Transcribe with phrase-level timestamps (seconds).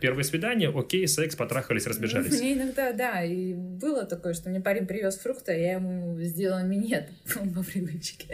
[0.00, 2.38] Первое свидание, окей, секс, потрахались, разбежались.
[2.38, 6.62] Мне иногда, да, и было такое, что мне парень привез фрукты, а я ему сделала
[6.62, 8.28] минет по привычке.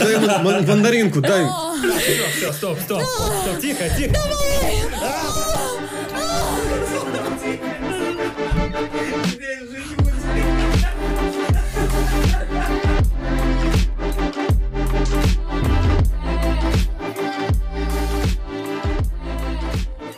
[0.00, 0.26] Дай ему
[0.66, 1.44] мандаринку, дай.
[2.00, 4.18] Все, все, стоп, стоп, стоп, тихо, тихо.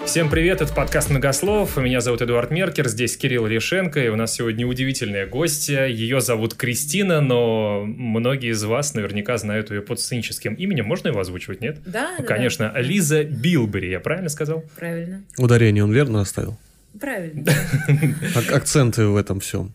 [0.09, 1.77] Всем привет, это подкаст «Многослов».
[1.77, 5.85] Меня зовут Эдуард Меркер, здесь Кирилл Решенко, и у нас сегодня удивительная гостья.
[5.85, 10.87] Ее зовут Кристина, но многие из вас наверняка знают ее под сценическим именем.
[10.87, 11.81] Можно его озвучивать, нет?
[11.85, 12.81] Да, Ну, да, конечно, да.
[12.81, 14.65] Лиза Билбери, я правильно сказал?
[14.77, 15.25] Правильно.
[15.37, 16.59] Ударение он верно расставил?
[16.99, 17.45] Правильно.
[18.35, 19.75] Ак- акценты в этом всем.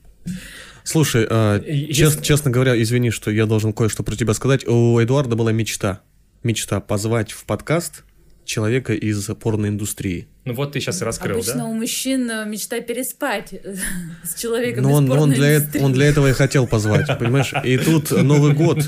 [0.84, 4.68] Слушай, а, честно говоря, извини, что я должен кое-что про тебя сказать.
[4.68, 6.02] У Эдуарда была мечта.
[6.42, 8.04] Мечта позвать в подкаст
[8.46, 10.28] человека из порноиндустрии.
[10.46, 11.66] Ну вот ты сейчас и раскрыл, Обычно да?
[11.66, 13.54] у мужчин э, мечта переспать
[14.24, 15.82] с человеком Но он, он, для, порноиндустрии.
[15.82, 17.54] он для этого и хотел позвать, понимаешь?
[17.64, 18.80] И тут Новый год,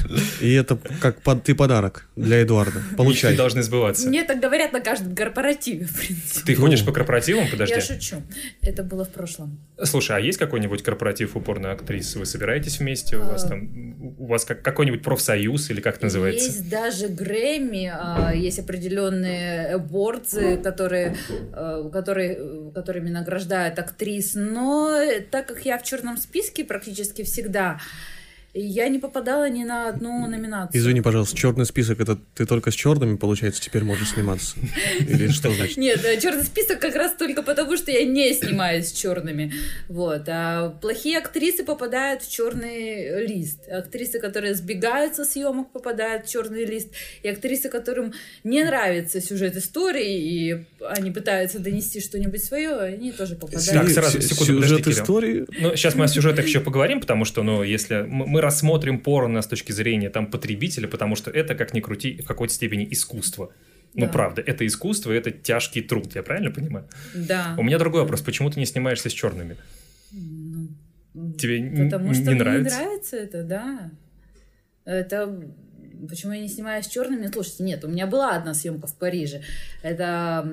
[0.41, 2.79] и это как под- ты подарок для Эдуарда.
[2.79, 3.35] Мечты Получай.
[3.37, 4.07] должны сбываться.
[4.09, 6.45] Мне так говорят на каждом корпоративе, в принципе.
[6.45, 6.65] Ты Ну.
[6.65, 7.47] ходишь по корпоративам?
[7.49, 7.75] Подожди.
[7.75, 8.21] Я шучу.
[8.61, 9.57] Это было в прошлом.
[9.81, 12.19] Слушай, а есть какой-нибудь корпоратив упорной актрисы?
[12.19, 13.15] Вы собираетесь вместе?
[13.15, 13.49] У вас А.
[13.49, 16.47] там, у вас как, какой-нибудь профсоюз или как это называется?
[16.47, 21.15] Есть даже Грэмми, а, есть определенные аборты, которые,
[21.53, 24.33] э, которые, э, которыми награждают актрис.
[24.35, 24.99] Но
[25.31, 27.79] так как я в черном списке практически всегда,
[28.61, 30.79] я не попадала ни на одну номинацию.
[30.79, 34.55] Извини, пожалуйста, черный список это ты только с черными, получается, теперь можешь сниматься?
[34.99, 35.77] Или что значит?
[35.77, 39.53] Нет, черный список как раз только потому, что я не снимаюсь с черными.
[39.89, 40.23] Вот.
[40.27, 43.67] А плохие актрисы попадают в черный лист.
[43.69, 46.89] Актрисы, которые сбегают со съемок, попадают в черный лист.
[47.23, 53.35] И актрисы, которым не нравится сюжет истории, и они пытаются донести что-нибудь свое, они тоже
[53.35, 53.65] попадают.
[53.65, 57.63] Так, сразу, секунду, Сюжет истории Ну, сейчас мы о сюжетах еще поговорим, потому что, ну,
[57.63, 62.21] если мы рассмотрим порно с точки зрения там потребителя, потому что это, как ни крути,
[62.21, 63.51] в какой-то степени искусство.
[63.93, 64.11] Ну, Да.
[64.11, 66.85] правда, это искусство, это тяжкий труд, я правильно понимаю?
[67.15, 67.55] Да.
[67.57, 69.55] У меня другой вопрос, почему ты не снимаешься с черными?
[70.11, 72.77] Ну, Тебе Потому не что мне нравится?
[72.79, 73.91] не нравится это, да.
[74.85, 75.41] Это
[76.09, 77.27] почему я не снимаю с черными?
[77.27, 79.41] Слушайте, нет, у меня была одна съемка в Париже.
[79.81, 80.45] Это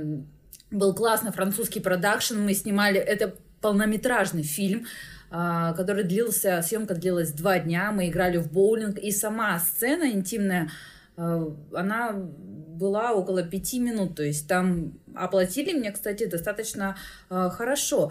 [0.71, 2.39] был классный французский продакшн.
[2.39, 4.87] Мы снимали это полнометражный фильм,
[5.33, 7.91] который длился, съемка длилась два дня.
[7.91, 10.71] Мы играли в боулинг, и сама сцена интимная,
[11.17, 14.17] а, она была около пяти минут.
[14.17, 16.97] То есть там оплатили мне, кстати, достаточно
[17.31, 18.11] а, хорошо.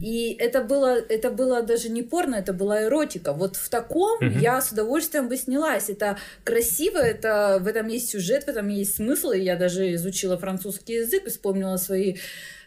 [0.00, 3.34] И это было, это было даже не порно, это была эротика.
[3.34, 4.38] Вот в таком Мгм.
[4.38, 5.90] я с удовольствием бы снялась.
[5.90, 9.32] Это красиво, это, в этом есть сюжет, в этом есть смысл.
[9.32, 12.16] И я даже изучила французский язык, вспомнила свои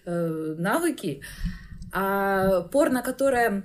[0.05, 1.21] э, навыки.
[1.91, 3.63] А порно, которое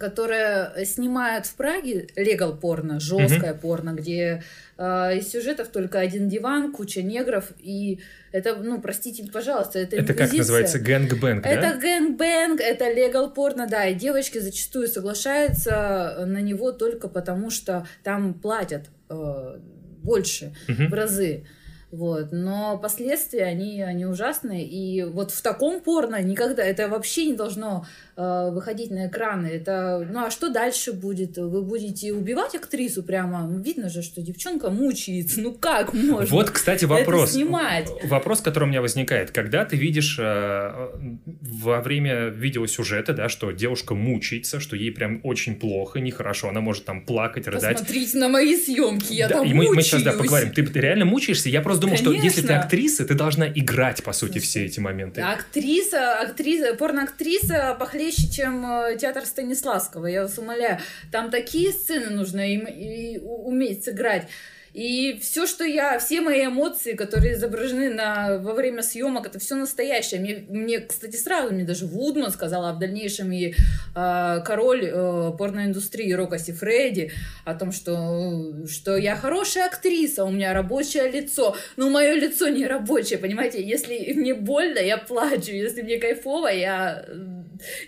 [0.00, 4.42] которое снимают в Праге, легал порно, жесткое порно, где
[4.76, 8.00] э, из сюжетов только один диван, куча негров, и
[8.32, 10.78] это, ну, простите, пожалуйста, это Это как называется?
[10.78, 11.48] Gangbang, да?
[11.48, 17.86] Это gangbang, это Legal Porno, да, и девочки зачастую соглашаются на него только потому, что
[18.02, 19.58] там платят э,
[20.02, 20.88] больше Мгм.
[20.88, 21.44] в разы.
[21.92, 22.28] Вот.
[22.32, 24.66] Но последствия, они, они ужасные.
[24.66, 29.46] И вот в таком порно никогда, это вообще не должно э, выходить на экраны.
[29.46, 31.36] Это, ну а что дальше будет?
[31.36, 33.46] Вы будете убивать актрису прямо?
[33.62, 35.40] Видно же, что девчонка мучается.
[35.40, 36.26] Ну как можно?
[36.34, 37.24] Вот, кстати, вопрос.
[37.24, 37.90] это снимать?
[38.04, 39.30] Вопрос, который у меня возникает.
[39.30, 40.88] Когда ты видишь э,
[41.26, 46.84] во время видеосюжета, да, что девушка мучается, что ей прям очень плохо, нехорошо, она может
[46.84, 47.78] там плакать, рыдать.
[47.78, 50.52] Посмотрите на мои съемки, я Да, там и мы, мы сейчас да, поговорим.
[50.52, 51.48] Ты, ты реально мучаешься?
[51.48, 55.20] Я просто думал, что если ты актриса, ты должна играть, по сути, все эти моменты.
[55.20, 60.78] Актриса, актриса, порноактриса похлеще, чем э, театр Станиславского, я вас умоляю.
[61.10, 64.28] Там такие сцены нужно им и уметь сыграть.
[64.76, 69.54] И все, что я, все мои эмоции, которые изображены на, во время съемок, это все
[69.54, 70.20] настоящее.
[70.20, 75.32] Мне, мне, кстати, сразу мне даже Вудман сказала, а в дальнейшем и э, король э,
[75.38, 77.10] порноиндустрии Рока Сифреди
[77.46, 81.56] о том, что, что я хорошая актриса, у меня рабочее лицо.
[81.78, 83.66] Но мое лицо не рабочее, понимаете?
[83.66, 85.52] Если мне больно, я плачу.
[85.52, 87.06] Если мне кайфово, я,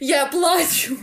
[0.00, 0.96] я плачу.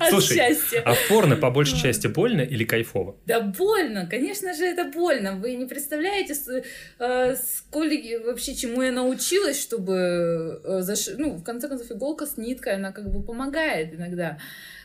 [0.00, 0.82] От Слушай, счастья.
[0.84, 3.14] А порно по большей части больно или кайфово?
[3.24, 5.36] Да больно, конечно же, это больно.
[5.36, 6.62] Вы не представляете, с-
[6.98, 7.94] э, сколько
[8.24, 12.92] вообще чему я научилась, чтобы э, заш- ну, в конце концов, иголка с ниткой, она
[12.92, 14.38] как бы помогает иногда.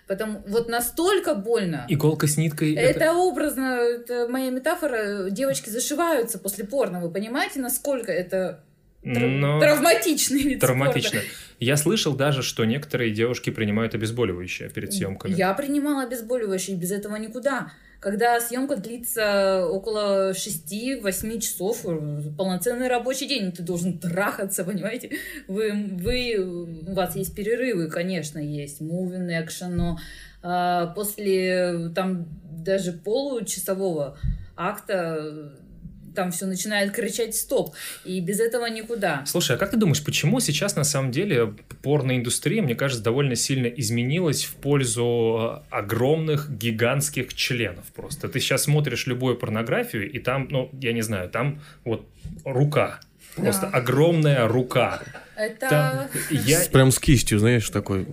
[0.08, 1.86] Потому вот настолько больно.
[1.90, 2.76] Иголка с ниткой.
[2.76, 5.30] Это образно, это моя метафора.
[5.30, 7.02] Девочки зашиваются после порно.
[7.02, 8.64] Вы понимаете, насколько это
[9.04, 9.60] Но...
[9.60, 11.20] Травматичный вид Травматично.
[11.20, 11.28] спорта.
[11.60, 15.34] Я слышал даже, что некоторые девушки принимают обезболивающее перед съемками.
[15.34, 17.72] Я принимала обезболивающее, и без этого никуда.
[18.00, 21.84] Когда съемка длится около 6-8 часов,
[22.38, 25.12] полноценный рабочий день, ты должен трахаться, понимаете?
[25.48, 29.98] Вы, вы, у вас есть перерывы, конечно, есть, moving action, но
[30.44, 34.18] а, после там даже получасового
[34.56, 35.54] акта
[36.18, 37.76] там все начинает кричать стоп.
[38.04, 39.24] И без этого никуда.
[39.28, 41.54] Слушай, а как ты думаешь, почему сейчас на самом деле
[41.84, 48.30] порноиндустрия, мне кажется, довольно сильно изменилась в пользу э, огромных, гигантских членов просто?
[48.30, 52.08] Ты сейчас смотришь любую порнографию, и там, ну, я не знаю, там вот
[52.44, 53.00] рука.
[53.36, 53.78] Просто Да.
[53.78, 55.04] огромная рука.
[55.36, 55.70] Это...
[55.70, 56.62] Там я...
[56.72, 58.08] Прям с кистью, знаешь, такой,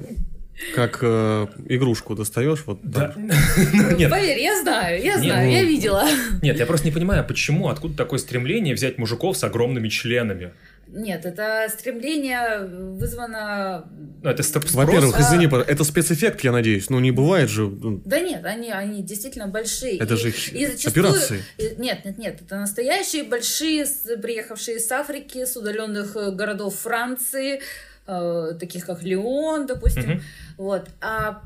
[0.75, 3.13] как э, игрушку достаешь, вот Да.
[3.17, 6.05] Ну, Нет, Поверь, я знаю, я Нет, знаю, ну- я видела.
[6.43, 10.53] нет, я просто не понимаю, почему, откуда такое стремление взять мужиков с огромными членами?
[10.87, 13.87] Нет, это стремление вызвано...
[14.23, 16.89] Ну, это стоп Во-первых, А- извини, пожалуйста, это спецэффект, я надеюсь.
[16.89, 17.69] Ну, не бывает же.
[18.05, 19.97] Да нет, они, они действительно большие.
[19.99, 21.43] Это И- же и зачастую- операции.
[21.79, 23.87] Нет, нет, нет, это настоящие большие,
[24.23, 27.61] приехавшие с Африки, с удаленных э, городов Франции,
[28.07, 30.11] э, таких как Лион, допустим.
[30.11, 30.23] Мгм.
[30.59, 30.89] Вот.
[31.01, 31.43] А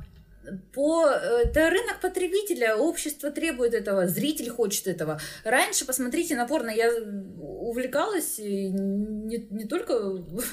[0.73, 5.21] по это рынок потребителя, общество требует этого, зритель хочет этого.
[5.45, 6.91] Раньше, посмотрите на порно, я
[7.39, 9.95] увлекалась не, не только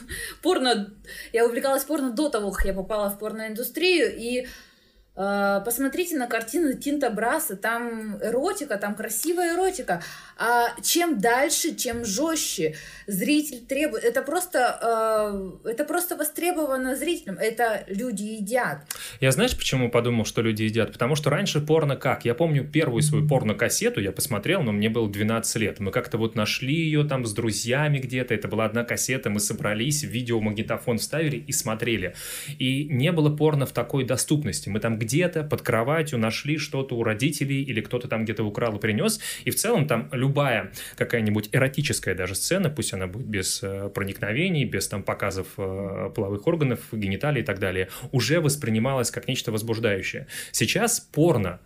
[0.41, 0.93] порно,
[1.33, 4.47] я увлекалась порно до того, как я попала в порноиндустрию, и
[5.15, 10.01] э, посмотрите на картины Тинта Браса, там эротика, там красивая эротика.
[10.37, 12.75] А чем дальше, чем жестче
[13.07, 14.03] зритель требует.
[14.03, 17.37] Это просто, э, это просто востребовано зрителям.
[17.37, 18.79] Это люди едят.
[19.21, 20.91] Я знаешь, почему подумал, что люди едят?
[20.91, 22.25] Потому что раньше порно как?
[22.25, 25.79] Я помню первую свою порно-кассету, я посмотрел, но мне было 12 лет.
[25.79, 28.33] Мы как-то вот нашли ее там с друзьями где-то.
[28.33, 32.15] Это была одна кассета, мы собрались, видеомагнитофон вставили и смотрели.
[32.59, 34.69] И не было порно в такой доступности.
[34.69, 38.79] Мы там где-то под кроватью нашли что-то у родителей или кто-то там где-то украл и
[38.79, 39.19] принес.
[39.45, 44.65] И в целом там любая какая-нибудь эротическая даже сцена, пусть она будет без э, проникновений,
[44.65, 50.25] без там показов э, половых органов, гениталий и так далее, уже воспринималась как нечто возбуждающее.
[50.51, 51.59] Сейчас порно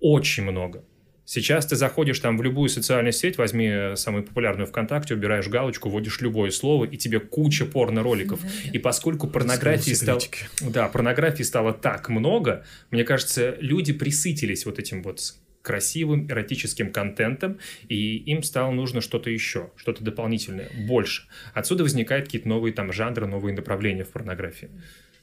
[0.00, 0.84] очень много.
[1.24, 5.90] Сейчас ты заходишь там в любую социальную сеть, возьми э, самую популярную ВКонтакте, убираешь галочку,
[5.90, 8.40] вводишь любое слово, и тебе куча порно-роликов.
[8.72, 10.20] И поскольку порнографии стало...
[10.62, 15.20] Да, порнографии стало так много, мне кажется, люди присытились вот этим вот
[15.68, 17.58] красивым эротическим контентом,
[17.90, 21.24] и им стало нужно что-то еще, что-то дополнительное, больше.
[21.52, 24.70] Отсюда возникают какие-то новые там жанры, новые направления в порнографии.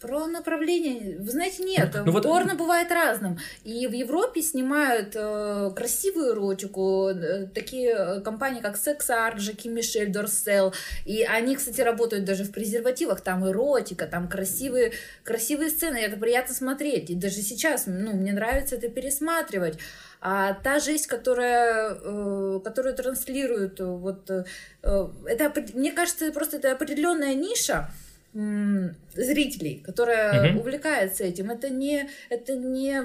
[0.06, 1.90] Про направление, вы знаете, нет.
[2.06, 3.40] Ну вот- Порно бывает разным.
[3.64, 9.68] И в Европе снимают э, красивую эротику, э, такие э, компании, как Sex Art, Жаки
[9.68, 10.74] Мишель, Дорсел.
[11.06, 13.22] И они, кстати, работают даже в презервативах.
[13.22, 14.92] Там эротика, там красивые,
[15.24, 15.98] красивые сцены.
[15.98, 17.10] и Это приятно смотреть.
[17.10, 19.80] И даже сейчас, ну, мне нравится это пересматривать.
[20.22, 24.44] А та жизнь, которая, э, которую транслируют, э, вот, э,
[24.82, 27.90] это, мне кажется, просто это определенная ниша,
[28.36, 30.60] зрителей, которая Мгм.
[30.60, 31.52] увлекается этим.
[31.52, 33.02] Это не, это не...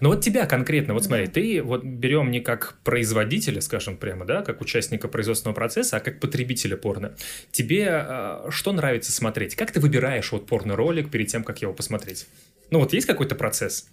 [0.00, 4.42] Но вот тебя конкретно, вот смотри, ты вот берем не как производителя, скажем прямо, да,
[4.42, 7.14] как участника производственного процесса, а как потребителя порно.
[7.50, 9.56] Тебе э, что нравится смотреть?
[9.56, 12.26] Как ты выбираешь вот порно-ролик перед тем, как его посмотреть?
[12.70, 13.88] Ну вот есть какой-то процесс?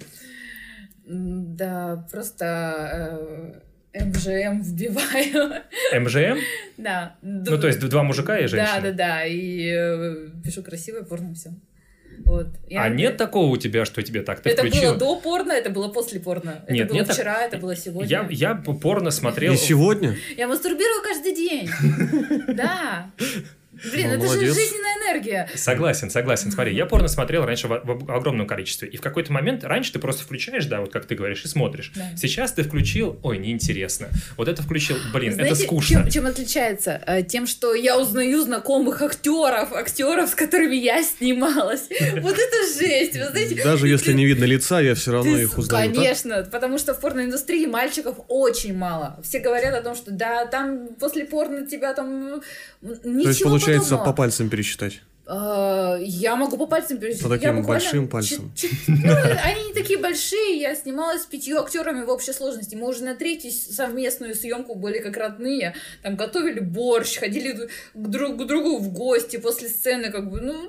[1.06, 3.69] Да, просто э,
[4.06, 5.62] МЖМ вбиваю.
[6.00, 6.40] МЖМ?
[6.78, 7.16] да.
[7.22, 8.82] Ну то есть два мужика и женщина?
[8.82, 9.26] Да, да, да.
[9.26, 11.52] И э, пишу красивое порно, все.
[12.26, 12.48] Вот.
[12.68, 14.42] Я- А нет такого у тебя, что тебе так?
[14.42, 16.66] Ты это было до порно, это было после порно.
[16.70, 18.08] Нет, это было нет, так- вчера, это было сегодня.
[18.10, 19.54] Я, я порно смотрел...
[19.54, 20.16] И сегодня?
[20.38, 21.70] Я мастурбирую каждый день.
[22.56, 23.12] Да.
[23.92, 24.56] Блин, Ну, это же молодец.
[24.56, 25.50] жизненная энергия.
[25.56, 26.52] Согласен, согласен.
[26.52, 28.88] Смотри, я порно смотрел раньше в, в огромном количестве.
[28.88, 31.92] И в какой-то момент раньше ты просто включаешь, да, вот как ты говоришь, и смотришь.
[31.96, 32.12] Да.
[32.18, 34.10] Сейчас ты включил, ой, неинтересно.
[34.38, 36.02] Вот это включил, блин, это Знаете, скучно.
[36.04, 37.02] Чем, чем отличается?
[37.06, 41.88] Э, Тем, что я узнаю знакомых актеров, актеров, с которыми я снималась.
[42.22, 43.64] Вот это жесть, вы знаете.
[43.64, 45.94] Даже если не видно лица, я все равно их узнаю.
[45.94, 49.20] Конечно, потому что в порноиндустрии мальчиков очень мало.
[49.24, 52.42] Все говорят о том, что да, там после порно тебя там
[52.82, 55.02] ничего получается, по пальцам пересчитать.
[55.32, 57.24] А, Я могу по пальцам пересчитать.
[57.24, 58.10] По таким большим
[58.56, 60.60] чет- ну, они не такие большие.
[60.60, 62.74] Я снималась с пятью актерами в общей сложности.
[62.74, 65.76] Мы уже на третью совместную съемку были как родные.
[66.02, 70.68] Там готовили борщ, ходили друг к другу в гости после сцены, как бы, ну,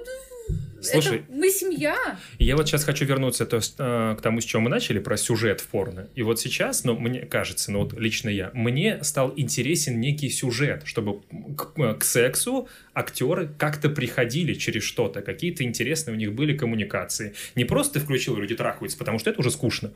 [0.83, 2.19] Слушай, это мы семья.
[2.39, 5.17] Я вот сейчас хочу вернуться то есть, э, к тому, с чего мы начали, про
[5.17, 6.09] сюжет в порно.
[6.15, 10.83] И вот сейчас, ну, мне кажется, ну, вот лично я, мне стал интересен некий сюжет,
[10.85, 11.21] чтобы
[11.57, 17.35] к, э, к сексу актеры как-то приходили через что-то, какие-то интересные у них были коммуникации.
[17.55, 19.93] Не просто ты включил, люди трахаются, потому что это уже скучно.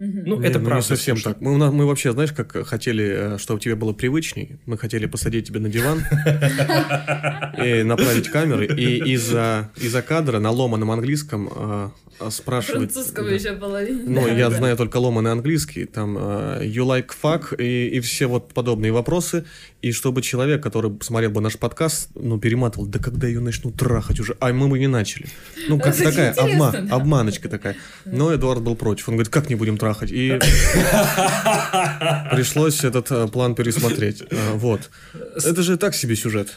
[0.00, 0.82] Ну, Не, это ну, не правда.
[0.86, 1.32] совсем скучно.
[1.34, 1.40] так.
[1.40, 4.58] Мы, у нас- мы вообще, знаешь, как хотели, э, чтобы тебе было привычней.
[4.66, 6.00] Мы хотели посадить тебя на диван
[7.64, 8.66] и направить камеры.
[8.66, 11.88] И из-за из кадра на ломаном английском э,
[12.30, 12.92] спрашивать...
[12.92, 13.34] Французского Да.
[13.34, 14.02] еще половина.
[14.06, 14.56] Ну, я Да.
[14.56, 19.44] знаю только ломаный английский, там э, you like fuck и, и все вот подобные вопросы.
[19.82, 24.18] И чтобы человек, который смотрел бы наш подкаст, ну, перематывал, да когда ее начнут трахать
[24.20, 25.26] уже, а мы бы не начали.
[25.68, 26.96] Ну, как Это такая интересно, обма- да.
[26.96, 27.76] обманочка такая.
[28.06, 29.08] Но Эдуард был против.
[29.08, 30.10] Он говорит, как не будем трахать?
[30.10, 30.38] И
[32.32, 34.22] пришлось этот э, план пересмотреть.
[34.54, 34.90] Вот.
[35.34, 36.56] Это же так себе сюжет.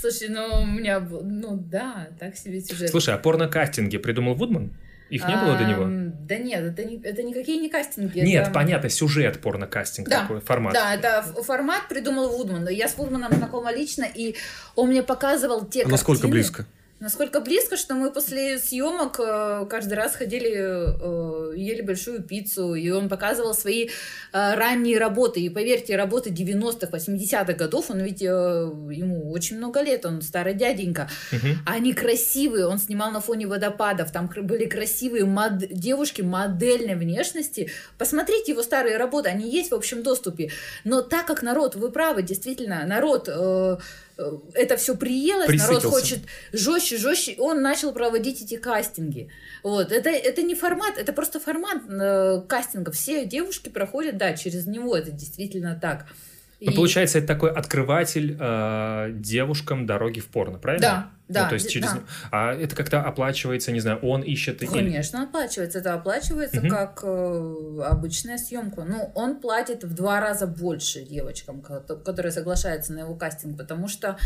[0.00, 2.90] Слушай, ну у меня ну да, так себе сюжет.
[2.90, 4.70] Слушай, а порно-кастинги придумал Вудман?
[5.10, 5.84] Их не было до него?
[6.28, 8.20] Да нет, это, не, это никакие не кастинги.
[8.20, 10.72] Нет, это- понятно, сюжет порно-кастинг Да, такой, формат.
[10.72, 12.68] Да, это формат придумал Вудман.
[12.68, 14.36] Я с Вудманом знакома лично, и
[14.76, 16.32] он мне показывал те А насколько картины.
[16.32, 16.66] близко?
[17.00, 22.90] Насколько близко, что мы после съемок э, каждый раз ходили, э, ели большую пиццу, и
[22.90, 23.88] он показывал свои э,
[24.32, 25.40] ранние работы.
[25.40, 31.08] И поверьте, работы 90-х, 80-х годов, он ведь, ему очень много лет, он старый дяденька.
[31.32, 31.60] Мгм.
[31.64, 37.70] Они красивые, он снимал на фоне водопадов, там были красивые мод- девушки модельной внешности.
[37.96, 40.50] Посмотрите его старые работы, они есть в общем доступе.
[40.84, 43.78] Но так как народ, вы правы, действительно, народ э,
[44.54, 46.20] это все приелось, народ хочет
[46.52, 49.28] жестче, жестче, он начал проводить эти кастинги.
[49.62, 52.92] Вот, это, это не формат, это просто формат э, кастинга.
[52.92, 56.06] Все девушки проходят, да, через него, это действительно так.
[56.60, 60.86] Ну, И- получается, это такой открыватель э, девушкам дороги в порно, правильно?
[60.86, 61.90] Да, да, Ну, то есть через...
[61.90, 62.00] да.
[62.30, 64.62] А это как-то оплачивается, не знаю, он ищет...
[64.62, 65.78] или- Конечно, оплачивается.
[65.78, 66.68] Это оплачивается Мгм.
[66.70, 68.84] как э, обычная съемка.
[68.84, 73.88] Ну, он платит в два раза больше девочкам, ко- которые соглашаются на его кастинг, потому
[73.88, 74.18] что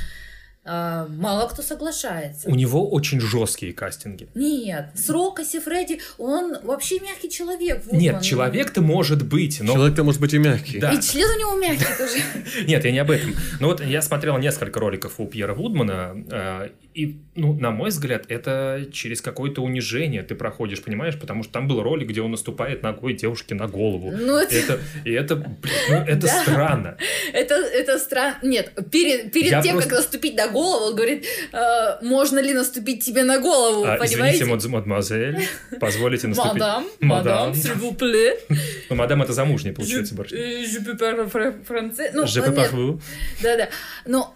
[0.65, 2.49] э, мало кто соглашается.
[2.49, 4.29] У него очень жесткие кастинги.
[4.35, 7.83] Нет, срок Фредди, он вообще мягкий человек.
[7.85, 8.21] вот Нет, он.
[8.23, 9.73] человек-то может быть, но...
[9.75, 10.79] Человек-то может быть и мягкий.
[10.79, 10.93] Да.
[10.93, 12.19] И член у него мягкий тоже.
[12.67, 13.35] Нет, я не об этом.
[13.61, 18.25] Ну вот я смотрел несколько роликов у Пьера Вудмана, э, и, ну, на мой взгляд,
[18.29, 21.19] это через какое-то унижение ты проходишь, понимаешь?
[21.19, 24.13] Потому что там был ролик, где он наступает ногой девушке на голову.
[24.13, 26.43] Ну, это, Это, и это, блин, ну, это Да.
[26.43, 26.97] странно.
[27.33, 28.39] это, это странно.
[28.43, 32.55] Нет, перед, перед Я тем, просто- как наступить на голову, он говорит, э, можно ли
[32.55, 34.39] наступить тебе на голову, А, понимаете?
[34.45, 35.47] извините, мадемуазель,
[35.81, 36.53] позволите наступить.
[36.55, 37.53] Мадам, Мадам.
[37.99, 38.39] plaît.
[38.91, 40.37] Ну, мадам это замужняя, получается, больше.
[40.37, 41.29] э, je peux parler
[41.69, 42.11] français.
[42.15, 42.99] Ну, Je э, peux parler.
[43.43, 43.69] Да-да.
[44.07, 44.35] Но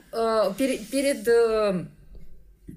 [0.58, 0.88] перед,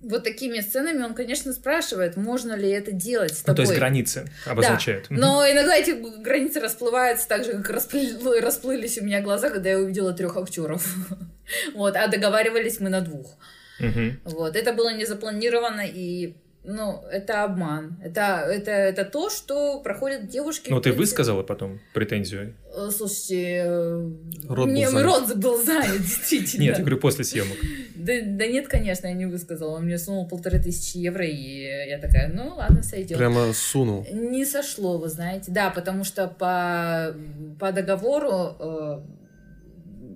[0.01, 3.55] вот такими сценами он, конечно, спрашивает, можно ли это делать с Ну, тобой.
[3.57, 5.09] то есть границы обозначают.
[5.09, 5.19] Мгм.
[5.21, 5.91] Но иногда эти
[6.21, 10.85] границы расплываются так же, как расплы- расплылись у меня глаза, когда я увидела трех актеров.
[11.73, 13.35] Вот, а договаривались мы на двух.
[13.79, 14.21] Мгм.
[14.23, 17.97] Вот, это было не запланировано, и, ну, это обман.
[18.03, 20.69] Это, это, это то, что проходят девушки.
[20.69, 20.99] Ну, в ты принципе.
[21.01, 22.55] высказала потом претензию?
[22.75, 24.11] Э, Слушайте, э,
[24.47, 25.05] Рот был мне занят.
[25.05, 26.61] рот был занят, действительно.
[26.61, 27.57] Нет, я говорю, после съемок.
[27.95, 29.77] Да, да нет, конечно, я не высказала.
[29.77, 33.17] Он мне сунул полторы тысячи евро, и я такая, ну ладно, сойдет.
[33.17, 34.05] Прямо сунул.
[34.11, 35.51] Не сошло, вы знаете.
[35.51, 37.15] Да, потому что по,
[37.59, 39.01] по договору э,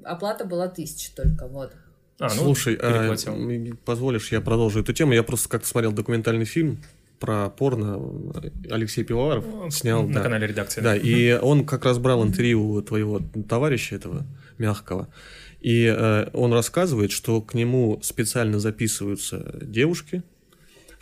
[0.04, 1.74] оплата была тысяча только, вот.
[2.20, 3.78] А, ну, Слушай, а, переплатил.
[3.84, 5.14] позволишь, я продолжу эту тему.
[5.14, 6.82] Я просто как-то смотрел документальный фильм
[7.20, 8.00] про порно.
[8.70, 10.08] Алексей Пивоваров снял.
[10.08, 10.22] на да.
[10.22, 10.82] канале редакции.
[10.82, 14.26] Да, и он как раз брал интервью у твоего товарища этого
[14.58, 15.10] мягкого.
[15.60, 20.24] И э, он рассказывает, что к нему специально записываются девушки,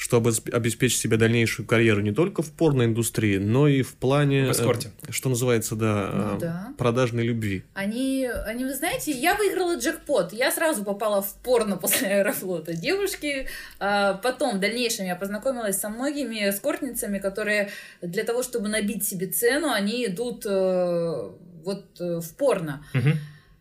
[0.03, 4.51] чтобы сп- обеспечить себе дальнейшую карьеру не только в порноиндустрии, но и в плане, В
[4.51, 4.91] эскорте.
[5.07, 6.74] э, что называется, да, Ну э, да.
[6.77, 7.63] продажной любви.
[7.74, 10.33] Они, они, вы знаете, я выиграла джекпот.
[10.33, 12.74] Я сразу попала в порно после аэрофлота.
[12.74, 13.48] Девушки,
[13.79, 17.69] а, потом, в дальнейшем, я познакомилась со многими эскортницами, которые
[18.01, 21.29] для того, чтобы набить себе цену, они идут э,
[21.63, 22.86] вот в порно.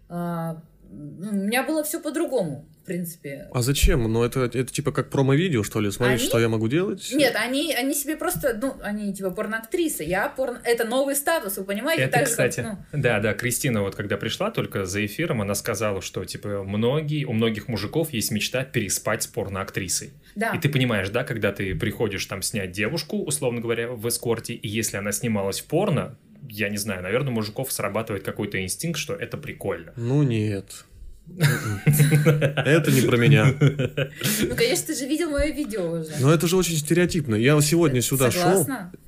[0.08, 3.48] А, ну, у меня было все по-другому, в принципе.
[3.52, 4.12] А зачем?
[4.12, 5.90] Ну, это, это типа как промо-видео, что ли?
[5.90, 7.10] Смотри, Они- что я могу делать?
[7.12, 10.60] Нет, они, они себе просто, ну, они типа порноактрисы, я порно...
[10.64, 12.02] Это новый статус, вы понимаете?
[12.02, 15.40] Это, Так же, как, кстати, ну, да, да, Кристина вот когда пришла только за эфиром,
[15.42, 20.10] она сказала, что, типа, многие, у многих мужиков есть мечта переспать с порноактрисой.
[20.34, 20.52] да.
[20.54, 24.68] И ты понимаешь, да, когда ты приходишь там снять девушку, условно говоря, в эскорте, и
[24.68, 26.16] если она снималась в порно,
[26.48, 29.92] я не знаю, наверное, у мужиков срабатывает какой-то инстинкт, что это прикольно.
[29.96, 30.84] Ну, нет.
[31.36, 33.54] Это не про меня.
[34.42, 36.10] Ну, конечно, ты же видел мое видео уже.
[36.20, 37.34] Но это же очень стереотипно.
[37.34, 38.66] Я сегодня сюда шел.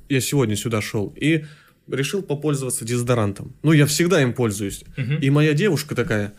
[0.09, 1.45] Я сегодня сюда шел и
[1.87, 3.55] решил попользоваться дезодорантом.
[3.63, 4.83] Ну, я всегда им пользуюсь.
[5.21, 6.33] И моя девушка такая,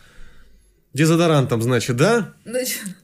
[0.93, 2.33] дезодорантом, значит, да?
[2.45, 2.59] Ну?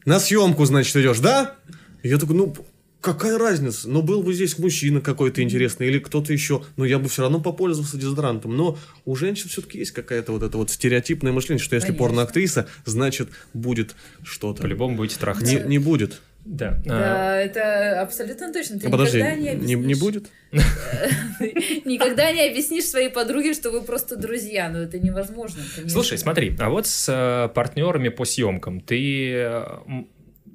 [0.05, 1.55] На съемку, значит, идешь, да?
[2.01, 2.55] И я такой, ну,
[3.03, 3.89] какая разница?
[3.89, 7.39] Ну, был бы здесь мужчина какой-то интересный или кто-то еще, но я бы все равно
[7.41, 8.55] попользовался дезодорантом.
[8.57, 12.05] Но у женщин все-таки есть какая-то вот это вот стереотипное мышление, что если Конечно.
[12.07, 14.61] порноактриса, значит, будет что-то.
[14.63, 15.53] По-любому будете трахаться.
[15.53, 16.21] Не, не будет.
[16.45, 16.81] Да.
[16.85, 18.79] а, Да, это абсолютно точно.
[18.79, 20.29] Ты А, подожди, никогда не, не, не объяснишь- будет?
[21.85, 24.69] Никогда не объяснишь своей подруге, что вы просто друзья.
[24.69, 25.61] Ну, это невозможно.
[25.87, 29.47] Слушай, смотри, а вот с э, партнерами по съемкам ты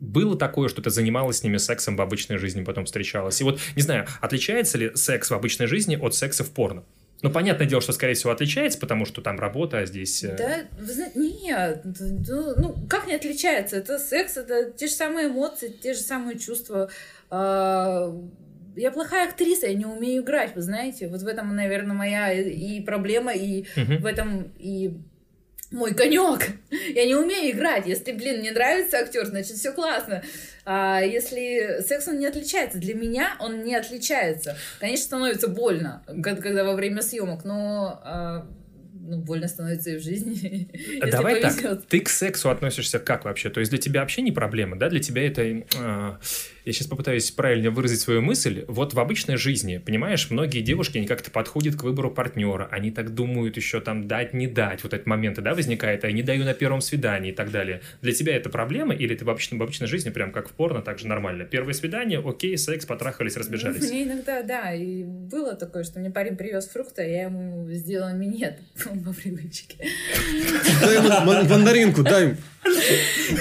[0.00, 3.40] было такое, что ты занималась с ними сексом в обычной жизни, потом встречалась?
[3.40, 6.84] И вот, не знаю, отличается ли секс в обычной жизни от секса в порно?
[7.20, 10.22] Ну, понятное дело, что, скорее всего, отличается, потому что там работа, а здесь...
[10.22, 13.76] э, Да, вы знаете, нет, ну, как не отличается?
[13.76, 16.90] Это секс, это те же самые эмоции, те же самые чувства.
[17.28, 18.14] А,
[18.76, 21.08] Я плохая актриса, я не умею играть, вы знаете.
[21.08, 23.98] Вот в этом, наверное, моя и проблема, и мгм.
[23.98, 24.96] в этом и
[25.70, 26.48] мой конек.
[26.94, 27.86] Я не умею играть.
[27.86, 30.22] Если, блин, мне нравится актер, значит, все классно.
[30.64, 34.56] А если секс он не отличается, для меня он не отличается.
[34.80, 38.46] Конечно, становится больно, ко- когда во время съемок, но а,
[39.00, 40.68] ну, больно становится и в жизни.
[41.10, 43.48] Давай так, ты к сексу относишься как вообще?
[43.48, 44.88] То есть для тебя вообще не проблема, да?
[44.90, 45.42] Для тебя это...
[45.42, 46.16] э,
[46.68, 48.66] я сейчас попытаюсь правильно выразить свою мысль.
[48.68, 53.14] Вот в обычной жизни, понимаешь, многие девушки, они как-то подходят к выбору партнера, они так
[53.14, 54.82] думают еще там дать, не дать.
[54.82, 57.80] Вот эти моменты, да, возникает, а я не даю на первом свидании и так далее.
[58.02, 60.82] Для тебя это проблема или ты в обычной, в обычной жизни прям как в порно,
[60.82, 61.46] так же нормально?
[61.46, 63.88] Первое свидание, окей, секс, потрахались, разбежались.
[63.88, 68.12] Мне иногда, да, и было такое, что мне парень привез фрукты, а я ему сделала
[68.12, 69.76] минет по привычке.
[70.82, 72.36] Дай ему мандаринку, дай.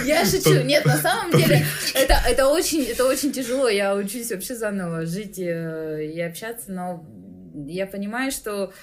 [0.06, 0.64] Я шучу.
[0.64, 3.68] Нет, на самом деле, это, это, очень, это очень тяжело.
[3.68, 7.06] Я учусь вообще заново жить э, и общаться, но
[7.68, 8.74] я понимаю, что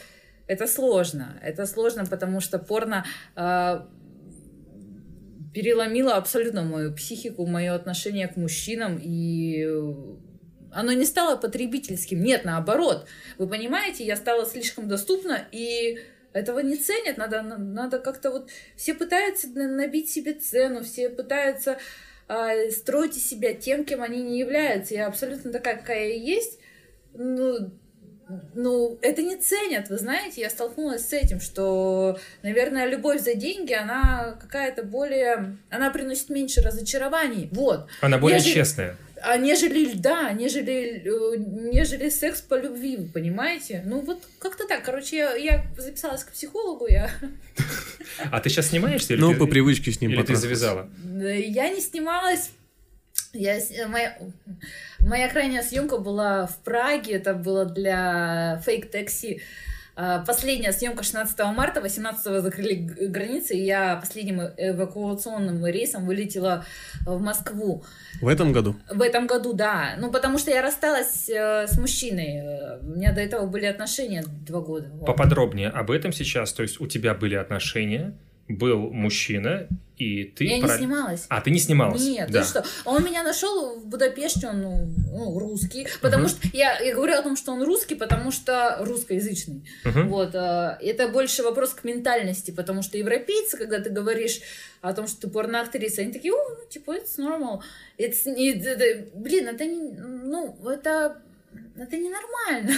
[0.47, 1.39] это сложно.
[1.43, 3.05] Это сложно, потому что порно
[3.37, 3.81] э,
[5.55, 9.67] переломило абсолютно мою психику, мое отношение к мужчинам, и
[10.73, 12.23] оно не стало потребительским.
[12.23, 13.07] Нет, наоборот.
[13.39, 15.99] Вы понимаете, я стала слишком доступна, и
[16.33, 17.17] этого не ценят.
[17.17, 18.51] Надо, надо как-то вот...
[18.77, 21.79] Все пытаются на- набить себе цену, все пытаются
[22.71, 24.95] строить из себя тем, кем они не являются.
[24.95, 26.59] Я абсолютно такая, какая я есть.
[27.15, 27.71] Ну,
[28.55, 33.73] ну, это не ценят, вы знаете, я столкнулась с этим, что, наверное, любовь за деньги,
[33.75, 38.97] она какая-то более, она приносит меньше разочарований, вот, Она более Нежели- честная.
[39.25, 41.37] А нежели, да, нежели, э,
[41.73, 43.83] нежели секс по любви, вы понимаете?
[43.87, 47.11] Ну, вот как-то так, короче, я, я записалась к психологу, я,
[48.31, 50.89] А ты сейчас снимаешься или, Ну, по привычке с ним или ты завязала?
[51.05, 52.51] я не снималась,
[53.33, 54.19] я, с- моя,
[55.01, 59.41] моя крайняя съемка была в Праге, это было для фейк-такси.
[60.27, 62.75] Последняя съемка 16 марта, 18 закрыли
[63.09, 66.65] границы, и я последним эвакуационным рейсом вылетела
[67.07, 67.85] в Москву.
[68.21, 68.75] В этом году?
[68.91, 69.95] В этом году, да.
[69.99, 72.39] Ну, потому что я рассталась э, с мужчиной.
[72.39, 74.89] Э, У меня до этого были отношения два года.
[74.95, 75.07] Вот.
[75.07, 76.53] Поподробнее об этом сейчас.
[76.53, 78.15] То есть у тебя были отношения,
[78.49, 80.45] был мужчина, и ты...
[80.45, 81.27] я не пара- снималась.
[81.29, 82.03] А, ты не снималась?
[82.03, 82.43] Нет, да.
[82.43, 82.65] ты что?
[82.85, 85.87] Он меня нашел в Будапеште, он ну, русский.
[86.03, 86.29] Потому Мгм.
[86.31, 89.65] что я, я говорю о том, что он русский, потому что русскоязычный.
[89.85, 90.09] Мгм.
[90.09, 94.41] Вот, э, это больше вопрос к ментальности, потому что европейцы, когда ты говоришь
[94.83, 97.61] о том, что ты порноактриса, они такие, о, ну, типа, it's normal.
[97.99, 101.23] It's, не- это- блин, это не, ну, это,
[101.77, 102.73] это ненормально.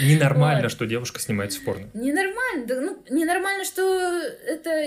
[0.00, 0.72] Ненормально, Вот.
[0.72, 1.88] что девушка снимается в порно.
[1.94, 3.82] Ненормально, да, ну, ненормально, что
[4.46, 4.86] это,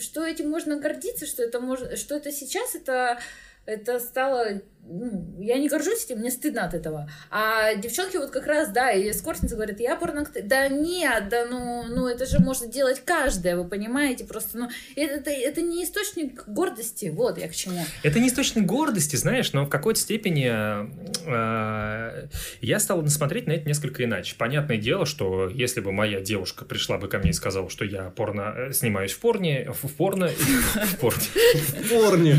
[0.00, 3.20] что этим можно гордиться, что это можно, что это сейчас, это,
[3.66, 7.08] это стало, ну, я не горжусь этим, мне стыдно от этого.
[7.30, 10.46] А девчонки вот как раз, да, и эскортницы говорят, я порноактриса.
[10.46, 15.14] Да нет, да ну, ну это же может делать каждая, вы понимаете, просто, ну, это,
[15.14, 17.84] это, это не источник гордости, вот я к чему.
[18.02, 22.26] Это не источник гордости, знаешь, но в какой-то степени э,
[22.60, 24.34] я стал смотреть на это несколько иначе.
[24.36, 28.10] Понятное дело, что если бы моя девушка пришла бы ко мне и сказала, что я
[28.10, 31.20] порно э, снимаюсь в порне, в, в порно, в порне,
[31.90, 32.32] Порни.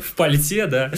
[0.00, 0.90] в пальте, да,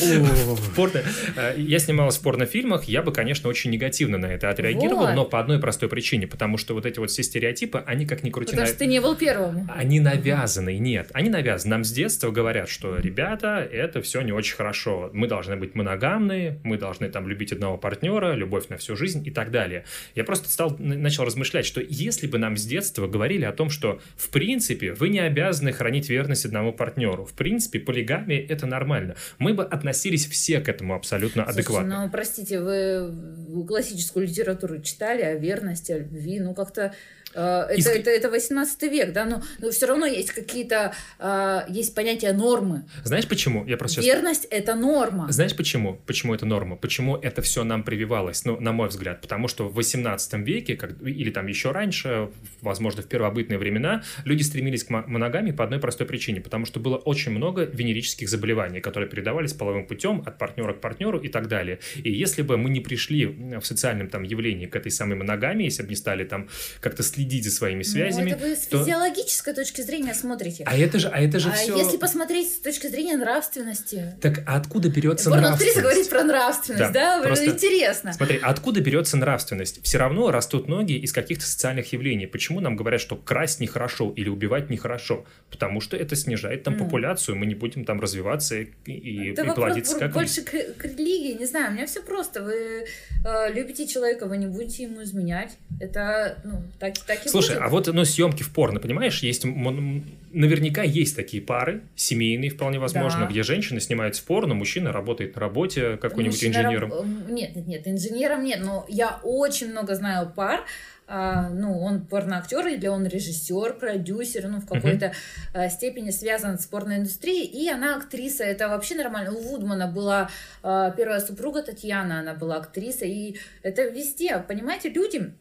[0.68, 1.02] в порно...
[1.36, 5.14] Э, я снималась в порнофильмах, я бы, конечно, очень негативно на это отреагировал, вот.
[5.14, 8.30] но по одной простой причине, потому что вот эти вот все стереотипы, они как ни
[8.30, 8.52] крути...
[8.52, 9.70] Потому что ты не был первым.
[9.74, 11.70] Они навязаны, нет, они навязаны.
[11.70, 15.10] Нам с детства говорят, что, ребята, это все не очень хорошо.
[15.12, 19.30] Мы должны быть моногамные, мы должны там любить одного партнера, любовь на всю жизнь и
[19.30, 19.84] так далее.
[20.14, 24.00] Я просто стал, начал размышлять, что если бы нам с детства говорили о том, что,
[24.16, 29.54] в принципе, вы не обязаны хранить верность одному партнеру, в принципе, полигамия— это нормально, мы
[29.54, 32.04] бы относились все к этому абсолютно Слушайте, адекватно.
[32.04, 36.94] ну, простите, вы классическую литературу читали о верности, о любви, ну, как-то
[37.34, 37.90] это, Иск...
[37.90, 42.84] это, это 18 век, да, но, но все равно есть какие-то, э, есть понятие нормы.
[43.04, 43.64] Знаешь почему?
[43.66, 44.60] Я просто Верность сейчас...
[44.60, 45.30] это норма.
[45.30, 46.00] Знаешь почему?
[46.06, 46.76] Почему это норма?
[46.76, 48.44] Почему это все нам прививалось?
[48.44, 53.02] Ну, на мой взгляд, потому что в 18 веке, как, или там еще раньше, возможно,
[53.02, 57.32] в первобытные времена, люди стремились к моногамии по одной простой причине, потому что было очень
[57.32, 61.78] много венерических заболеваний, которые передавались половым путем от партнера к партнеру и так далее.
[62.02, 65.82] И если бы мы не пришли в социальном там явлении к этой самой моногамии, если
[65.82, 66.48] бы не стали там
[66.80, 68.30] как-то следить за своими связями.
[68.30, 68.78] Ну, это вы с то...
[68.78, 70.64] физиологической точки зрения смотрите.
[70.66, 71.76] А это же, а это же а все.
[71.76, 74.16] если посмотреть с точки зрения нравственности.
[74.20, 75.60] Так а откуда берется нравственность?
[75.60, 77.18] актриса говорит про нравственность, да?
[77.18, 77.22] да?
[77.22, 77.46] Просто...
[77.46, 78.12] Интересно.
[78.12, 79.82] Смотри, откуда берется нравственность?
[79.82, 82.26] Все равно растут ноги из каких-то социальных явлений.
[82.26, 85.24] Почему нам говорят, что красть нехорошо или убивать нехорошо?
[85.50, 86.78] Потому что это снижает там mm.
[86.78, 90.84] популяцию, мы не будем там развиваться и, и, это и плодиться как больше к, к
[90.84, 92.42] религии, не знаю, у меня все просто.
[92.42, 92.86] Вы
[93.24, 95.56] э, любите человека, вы не будете ему изменять.
[95.80, 97.62] Это, ну, так, так и Слушай, будет.
[97.62, 103.20] а вот ну, съемки в порно, понимаешь, есть наверняка есть такие пары, семейные вполне возможно,
[103.20, 103.26] да.
[103.26, 106.92] где женщина снимается в порно, мужчина работает на работе какой-нибудь инженером.
[107.28, 110.64] Нет, нет, нет, инженером нет, но я очень много знаю пар,
[111.10, 115.14] а, ну, он порноактер или он режиссер, продюсер, ну, в какой-то
[115.54, 115.70] uh-huh.
[115.70, 119.32] степени связан с порноиндустрией, и она актриса, это вообще нормально.
[119.32, 120.28] У Вудмана была
[120.62, 125.32] а, первая супруга Татьяна, она была актриса, и это везде, понимаете, люди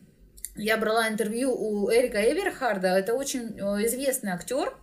[0.57, 4.75] я брала интервью у Эрика Эверхарда, это очень э, известный актер,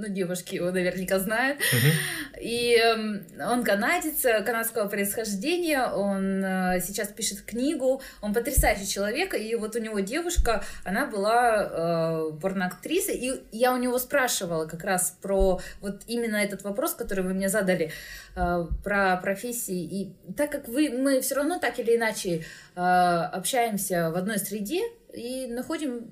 [0.00, 1.58] ну, девушки его наверняка знают.
[1.60, 2.40] Uh-huh.
[2.40, 9.54] И э, он канадец, канадского происхождения, он э, сейчас пишет книгу, он потрясающий человек, и
[9.56, 15.16] вот у него девушка, она была э, порноактрисой, и я у него спрашивала как раз
[15.20, 17.92] про вот именно этот вопрос, который вы мне задали,
[18.36, 24.10] э, про профессии, и так как вы, мы все равно так или иначе э, общаемся
[24.10, 24.82] в одной среде,
[25.12, 26.06] и находим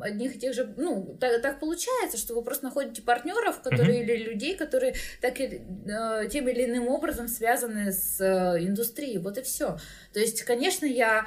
[0.00, 4.04] одних и тех же, ну, так, так получается, что вы просто находите партнеров, которые uh-huh.
[4.04, 9.38] или людей, которые так и э, тем или иным образом связаны с э, индустрией, вот
[9.38, 9.78] и все.
[10.12, 11.26] То есть, конечно, я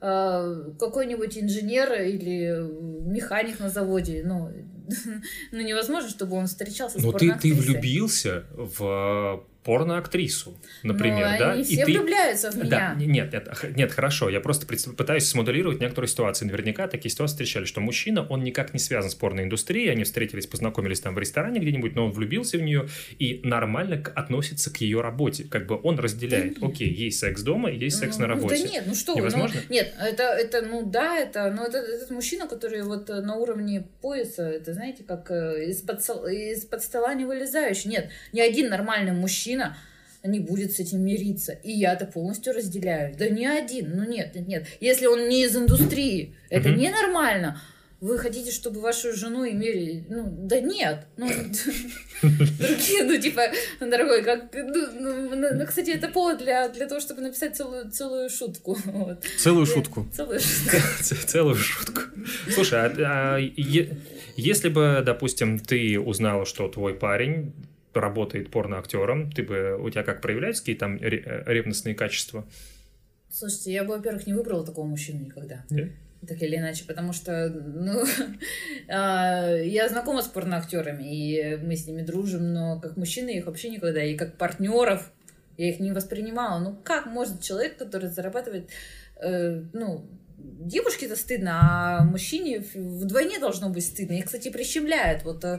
[0.00, 2.50] э, какой-нибудь инженер или
[3.08, 4.50] механик на заводе, ну,
[5.52, 11.52] ну невозможно, чтобы он встречался с Но ты, ты влюбился в порноактрису, например, Но да?
[11.52, 11.84] Они все и ты...
[11.84, 12.68] влюбляются в меня.
[12.68, 14.28] Да, нет, нет, нет, хорошо.
[14.28, 16.44] Я просто пытаюсь смоделировать некоторые ситуации.
[16.46, 21.00] Наверняка такие ситуации встречали, что мужчина, он никак не связан с порноиндустрией, они встретились, познакомились
[21.00, 25.44] там в ресторане где-нибудь, но он влюбился в нее и нормально относится к ее работе.
[25.44, 28.62] Как бы он разделяет, да, окей, есть секс дома, есть секс ну, на работе.
[28.62, 29.60] Да нет, ну что Невозможно?
[29.68, 33.36] Ну, нет, это, это, ну да, это, но это, этот мужчина, который вот э, на
[33.36, 37.90] уровне пояса, это знаете, как э, из-под, из-под стола не вылезающий.
[37.90, 39.76] Нет, ни один нормальный мужчина мужчина
[40.24, 41.52] не будет с этим мириться.
[41.52, 43.14] И я это полностью разделяю.
[43.16, 44.66] Да не один, ну нет, нет, нет.
[44.80, 46.76] Если он не из индустрии, это mm-hmm.
[46.76, 47.60] ненормально.
[48.00, 50.04] Вы хотите, чтобы вашу жену имели...
[50.08, 51.06] Ну, да нет.
[51.16, 51.28] Ну,
[52.22, 53.42] другие, ну, типа,
[53.80, 54.52] дорогой, как...
[54.52, 58.76] Ну, ну, ну, кстати, это повод для, для того, чтобы написать целую, целую шутку.
[59.38, 60.06] Целую шутку?
[60.12, 60.76] Целую шутку.
[61.26, 62.00] Целую шутку.
[62.50, 63.38] Слушай, а, а
[64.36, 67.52] если бы, допустим, ты узнала, что твой парень
[67.94, 72.46] работает порноактером, ты бы, у тебя как проявляются какие-то там ревностные качества?
[73.30, 75.64] Слушайте, я бы, во-первых, не выбрала такого мужчину никогда.
[75.70, 75.90] Yeah?
[76.26, 78.04] Так или иначе, потому что, ну,
[78.88, 83.70] а, я знакома с порноактерами, и мы с ними дружим, но как мужчины их вообще
[83.70, 85.10] никогда, и как партнеров
[85.56, 86.60] я их не воспринимала.
[86.60, 88.68] Ну, как может человек, который зарабатывает,
[89.16, 90.06] э, ну,
[90.38, 94.14] девушке-то стыдно, а мужчине вдвойне должно быть стыдно.
[94.14, 95.24] И, кстати, прищемляют.
[95.24, 95.58] Вот э,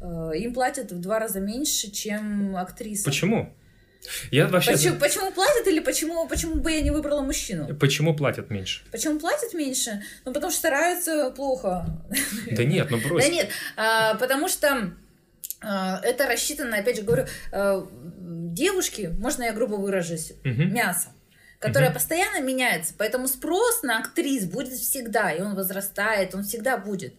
[0.00, 3.04] им платят в два раза меньше, чем актриса.
[3.04, 3.54] Почему?
[4.30, 4.72] Я вообще...
[4.72, 7.74] Почему, почему платят или почему, почему бы я не выбрала мужчину?
[7.76, 8.82] Почему платят меньше?
[8.90, 10.02] Почему платят меньше?
[10.24, 11.86] Ну, потому что стараются плохо.
[12.50, 13.28] Да нет, ну просто...
[13.28, 14.92] Да нет, а, потому что
[15.60, 17.86] а, это рассчитано, опять же говорю, а,
[18.18, 21.08] девушки, можно я грубо выражусь, мясо
[21.60, 21.94] которая угу.
[21.94, 27.14] постоянно меняется, поэтому спрос на актрис будет всегда, и он возрастает, он всегда будет.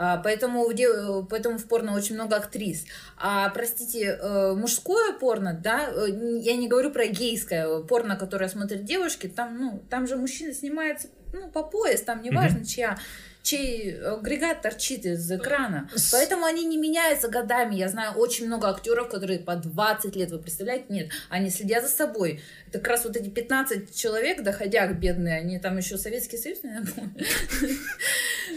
[0.00, 2.84] А, поэтому, в, поэтому в порно очень много актрис.
[3.16, 8.84] А, простите, э, мужское порно, да, э, я не говорю про гейское порно, которое смотрят
[8.84, 12.98] девушки, там, ну, там же мужчина снимается, ну, по пояс, там неважно, чья
[13.48, 15.88] чей агрегат торчит из экрана.
[16.12, 17.76] Поэтому они не меняются годами.
[17.76, 20.84] Я знаю очень много актеров, которые по 20 лет, вы представляете?
[20.88, 22.42] Нет, они следят за собой.
[22.68, 27.10] Это как раз вот эти 15 человек, доходяг бедные, они там еще Советский Союз, наверное.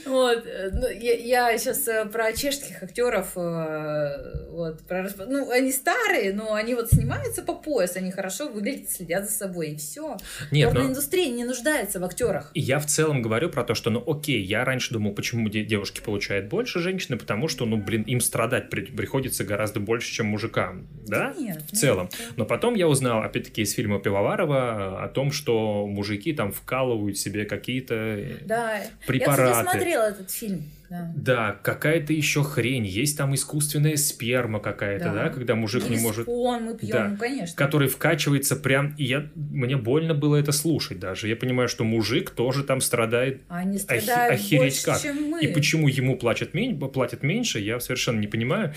[0.05, 0.45] Вот.
[0.71, 6.75] Ну, я, сейчас э, про чешских актеров, э, вот, про, ну, они старые, но они
[6.75, 10.17] вот снимаются по пояс, они хорошо выглядят, следят за собой, и все.
[10.49, 10.85] Нет, но...
[10.85, 12.51] индустрия не нуждается в актерах.
[12.61, 16.47] Я в целом говорю про то, что, ну, окей, я раньше думал, почему девушки получают
[16.47, 21.33] больше женщины, потому что, ну, блин, им страдать при приходится гораздо больше, чем мужикам, да?
[21.37, 22.09] Нет, в целом.
[22.11, 22.33] Нет.
[22.35, 27.45] Но потом я узнал, опять-таки, из фильма Пивоварова о том, что мужики там вкалывают себе
[27.45, 28.81] какие-то да.
[29.07, 29.41] препараты.
[29.41, 30.63] Я, кстати, смотрела этот фильм.
[30.91, 32.85] Да, да какая-то еще хрень.
[32.85, 36.27] Есть там искусственная сперма какая-то, да, да когда мужик Или не может...
[36.27, 37.55] мы пьем, да, конечно.
[37.55, 38.93] Который вкачивается прям...
[38.97, 39.29] И я...
[39.35, 41.29] мне больно было это слушать даже.
[41.29, 43.41] Я понимаю, что мужик тоже там страдает.
[43.47, 44.57] Они страдают Охи...
[44.57, 45.01] охереть больше, как.
[45.01, 45.41] чем мы.
[45.41, 46.77] И почему ему платят, мень...
[46.77, 48.73] платят меньше, я совершенно не понимаю.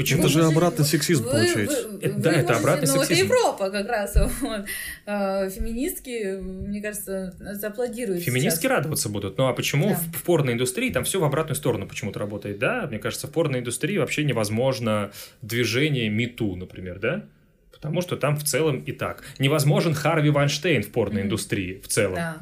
[0.00, 0.20] Почему?
[0.20, 1.88] Это же обратный сексизм вы, получается.
[1.88, 3.12] Вы, это, да, это обратный ну, сексизм.
[3.12, 4.16] это Европа как раз.
[4.40, 4.64] Вот.
[5.06, 8.70] А, феминистки, мне кажется, зааплодируют Феминистки сейчас.
[8.70, 9.36] радоваться будут.
[9.36, 9.94] Ну а почему Да.
[9.94, 12.86] в, в порноиндустрии там все в обратную сторону почему-то работает, да?
[12.88, 17.24] Мне кажется, в порноиндустрии вообще невозможно движение МИТУ, например, да?
[17.70, 19.22] Потому что там в целом и так.
[19.38, 22.14] Невозможен Харви Вайнштейн в порноиндустрии в целом.
[22.16, 22.38] Да.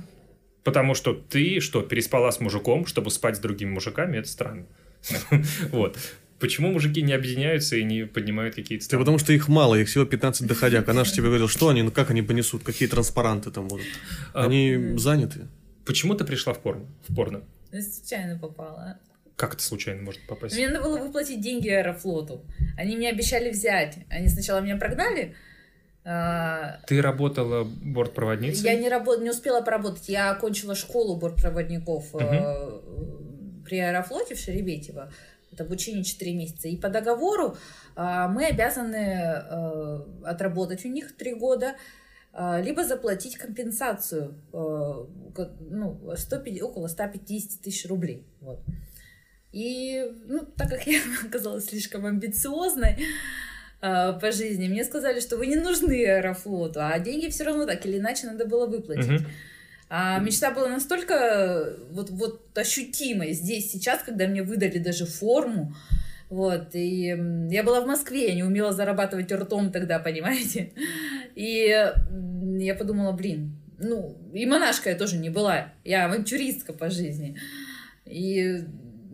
[0.64, 4.66] Потому что ты что, переспала с мужиком, чтобы спать с другими мужиками, это странно.
[5.73, 5.97] Вот.
[6.38, 8.88] Почему мужики не объединяются и не поднимают какие-то...
[8.88, 10.88] Да потому что их мало, их всего 15 доходяг.
[10.88, 13.87] Она же тебе говорила, что они, ну как они понесут, какие транспаранты там будут.
[14.35, 15.48] Они а, заняты.
[15.85, 16.87] Почему ты пришла в порно?
[17.09, 17.42] В порно?
[17.72, 18.98] Случайно попала.
[19.35, 20.55] Как это случайно может попасть?
[20.55, 22.44] Мне надо было выплатить деньги Аэрофлоту.
[22.77, 23.98] Они мне обещали взять.
[24.09, 25.35] Они сначала меня прогнали.
[26.05, 28.64] А, Ты работала бортпроводницей?
[28.64, 29.20] Я не, работ...
[29.20, 30.09] не успела поработать.
[30.09, 33.62] Я окончила школу бортпроводников угу.
[33.64, 35.12] при Аэрофлоте в Шереметьево.
[35.61, 36.68] Обучение 4 месяца.
[36.68, 37.57] И по договору
[37.97, 41.75] а, мы обязаны а, отработать у них 3 года,
[42.33, 45.07] а, либо заплатить компенсацию а,
[45.71, 48.27] ну, 150, около 150 тысяч рублей.
[48.40, 48.61] Вот.
[49.53, 52.99] И ну, так как я оказалась слишком амбициозной
[53.81, 57.85] а, по жизни, мне сказали, что вы не нужны Аэрофлоту, а деньги все равно так
[57.87, 59.23] или иначе надо было выплатить.
[59.23, 59.29] Uh-huh.
[59.90, 65.74] А мечта была настолько вот, вот ощутимой здесь, сейчас, когда мне выдали даже форму.
[66.29, 67.16] Вот, и
[67.51, 70.72] я была в Москве, я не умела зарабатывать ртом тогда, понимаете?
[71.35, 71.74] И
[72.59, 77.38] я подумала, блин, ну, и монашка я тоже не была, я авантюристка по жизни.
[78.05, 78.64] И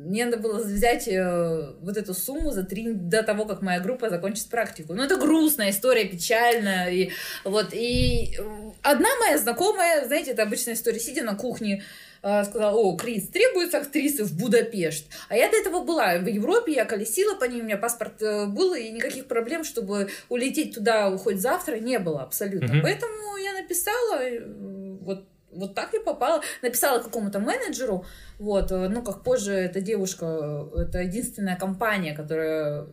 [0.05, 4.11] мне надо было взять э, вот эту сумму за три до того, как моя группа
[4.11, 4.95] закончит практику.
[4.95, 6.91] Ну, это грустная история, печальная.
[6.91, 7.11] И,
[7.45, 8.39] вот, и
[8.83, 11.83] одна моя знакомая, знаете, это обычная история, сидя на кухне,
[12.23, 15.07] э, сказала, о, Крис, требуются актрисы в Будапешт.
[15.29, 18.47] А я до этого была в Европе, я колесила по ним, у меня паспорт э,
[18.47, 22.75] был, и никаких проблем, чтобы улететь туда хоть завтра, не было абсолютно.
[22.75, 22.83] Mm-hmm.
[22.83, 24.21] Поэтому я написала,
[25.01, 26.43] вот вот так я попала.
[26.63, 28.05] Написала какому-то менеджеру,
[28.39, 32.87] вот, ну, как позже эта девушка, это единственная компания, которая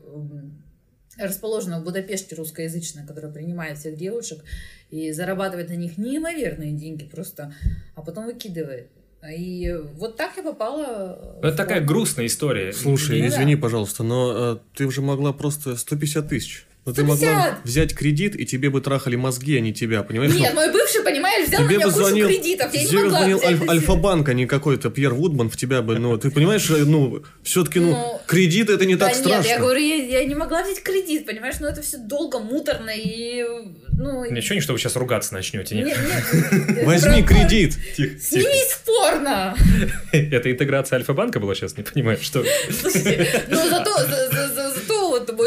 [1.18, 4.44] расположена в Будапеште русскоязычная, которая принимает всех девушек
[4.90, 7.54] и зарабатывает на них неимоверные деньги просто,
[7.96, 8.90] а потом выкидывает.
[9.30, 11.40] И вот так я попала.
[11.42, 12.74] Ну, это такая грустная история.
[12.74, 13.62] Слушай, ну, извини, да.
[13.62, 18.44] пожалуйста, но э, ты уже могла просто 150 тысяч но ты могла взять кредит, и
[18.44, 20.34] тебе бы трахали мозги, а не тебя, понимаешь?
[20.34, 23.42] Нет, мой бывший, понимаешь, взял тебе на меня звонил, кучу кредитов, я не могла звонил
[23.44, 27.80] Аль- Альфа-банк, а не какой-то Пьер Вудман в тебя бы, ну, ты понимаешь, ну, все-таки,
[27.80, 29.50] ну, ну, кредит это не да так нет, страшно.
[29.50, 33.46] я говорю, я, я не могла взять кредит, понимаешь, но это все долго, муторно и,
[33.92, 34.26] ну...
[34.32, 35.86] Ничего не, что вы сейчас ругаться начнете, нет?
[35.86, 35.98] Нет,
[36.78, 36.86] нет.
[36.86, 37.76] Возьми кредит.
[37.96, 39.56] Снимись порно!
[40.12, 42.44] Это интеграция Альфа-банка была сейчас, не понимаю, что...
[42.72, 43.92] Слушайте, ну, зато,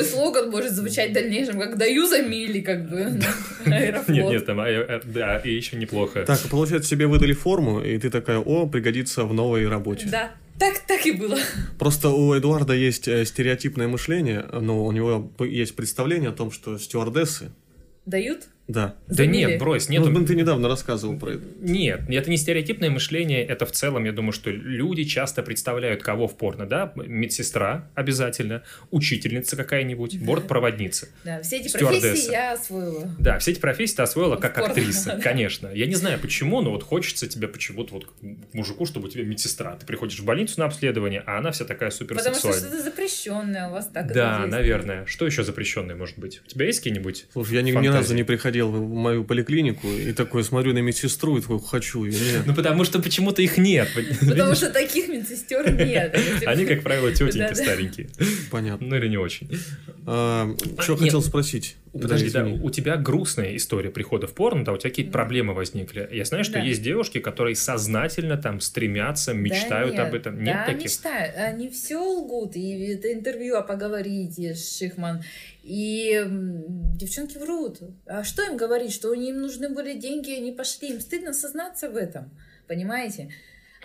[0.04, 3.20] мой слоган может звучать в дальнейшем, как даю за мили, как бы,
[3.66, 6.24] Нет, нет, там, а, да, и еще неплохо.
[6.24, 10.06] Так, получается, тебе выдали форму, и ты такая, о, пригодится в новой работе.
[10.10, 11.38] Да, так, так и было.
[11.78, 16.78] Просто у Эдуарда есть э, стереотипное мышление, но у него есть представление о том, что
[16.78, 17.50] стюардессы
[18.06, 18.48] Дают?
[18.66, 18.94] Да.
[19.08, 20.04] Да нет, брось, нет.
[20.04, 21.42] Ну, ты недавно рассказывал про это.
[21.60, 26.26] Нет, это не стереотипное мышление, это в целом, я думаю, что люди часто представляют кого
[26.26, 26.92] в порно, да?
[26.96, 31.08] Медсестра обязательно, учительница какая-нибудь, бортпроводница.
[31.24, 32.08] Да, все эти Стюардесса.
[32.08, 33.14] профессии я освоила.
[33.18, 35.20] Да, все эти профессии ты освоила как порно, актриса, да.
[35.20, 35.68] конечно.
[35.68, 38.06] Я не знаю почему, но вот хочется тебе почему-то вот
[38.52, 39.76] мужику, чтобы у тебя медсестра.
[39.76, 42.60] Ты приходишь в больницу на обследование, а она вся такая Потому что суперсексуальная.
[42.60, 45.04] что-то запрещенное у вас так Да, наверное.
[45.06, 46.40] Что еще запрещенное может быть?
[46.46, 47.26] У тебя есть какие-нибудь?
[47.32, 51.36] Слушай, я ни, ни разу не приходил в мою поликлинику и такой смотрю на медсестру
[51.38, 52.18] и такой хочу ее.
[52.18, 52.42] Нет.
[52.46, 53.88] Ну, потому что почему-то их нет.
[54.20, 56.18] Потому что таких медсестер нет.
[56.46, 58.08] Они, как правило, тетеньки старенькие.
[58.50, 58.86] Понятно.
[58.86, 59.48] Ну или не очень.
[60.06, 61.02] А, что нет.
[61.02, 61.76] хотел спросить?
[62.02, 66.08] Подожди, да, у тебя грустная история прихода в порно, да, у тебя какие-то проблемы возникли.
[66.10, 66.60] Я знаю, что Да.
[66.60, 70.42] есть девушки, которые сознательно там стремятся, мечтают Да об этом.
[70.42, 70.84] Нет да, таких?
[70.84, 71.36] мечтают.
[71.36, 72.56] Они все лгут.
[72.56, 75.22] И это интервью, а поговорите, Шихман.
[75.62, 77.78] И девчонки врут.
[78.06, 78.92] А что им говорить?
[78.92, 80.90] Что им нужны были деньги, и они пошли.
[80.90, 82.30] Им стыдно сознаться в этом.
[82.66, 83.30] Понимаете?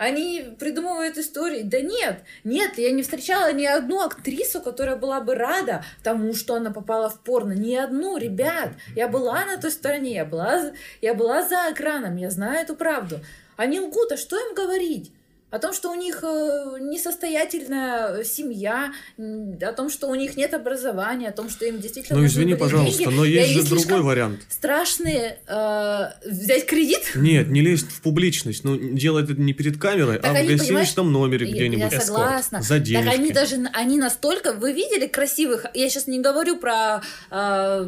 [0.00, 1.60] Они придумывают истории.
[1.62, 6.54] Да нет, нет, я не встречала ни одну актрису, которая была бы рада тому, что
[6.54, 7.52] она попала в порно.
[7.52, 8.70] Ни одну, ребят.
[8.96, 13.20] Я была на той стороне, я была, я была за экраном, я знаю эту правду.
[13.58, 15.12] Они лгут, а что им говорить?
[15.50, 21.28] О том, что у них э, несостоятельная семья, о том, что у них нет образования,
[21.28, 23.14] о том, что им действительно Ну извини, пожалуйста, деньги.
[23.14, 24.40] но есть же другой вариант.
[24.48, 27.12] Страшные э, взять кредит?
[27.14, 28.64] Нет, не лезть в публичность.
[28.64, 31.80] Ну, делать это не перед камерой, Так а в они, гостиничном номере где-нибудь.
[31.92, 32.04] Я эскорт.
[32.06, 32.62] согласна.
[32.62, 32.86] За Так они
[33.28, 33.32] денежки.
[33.32, 37.34] даже, они настолько, вы видели красивых, я сейчас не говорю про э,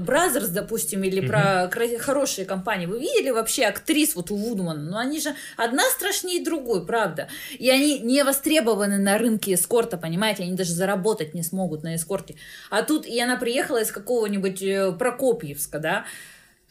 [0.05, 4.97] Brothers, допустим, или про кра- хорошие компании, вы видели вообще актрис вот у Вудмана, ну
[4.97, 10.55] они же одна страшнее другой, правда, и они не востребованы на рынке эскорта, понимаете, они
[10.55, 12.37] даже заработать не смогут на эскорте,
[12.71, 16.05] а тут и она приехала из какого-нибудь э, Прокопьевска, да,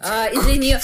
[0.04, 0.80] а, и для нее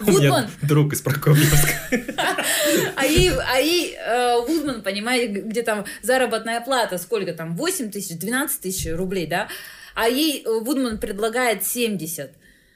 [0.00, 1.74] Вудман, друг из Прокопьевска.
[2.96, 8.18] а ей, а ей э, Вудман, понимаете, где там заработная плата, сколько там, 8 тысяч,
[8.18, 9.48] 12 тысяч рублей, да?
[9.94, 12.32] А ей э, Вудман предлагает 70.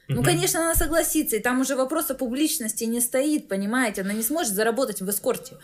[0.08, 4.00] Ну, конечно, она согласится, и там уже вопрос о публичности не стоит, понимаете?
[4.00, 5.56] Она не сможет заработать в эскорте.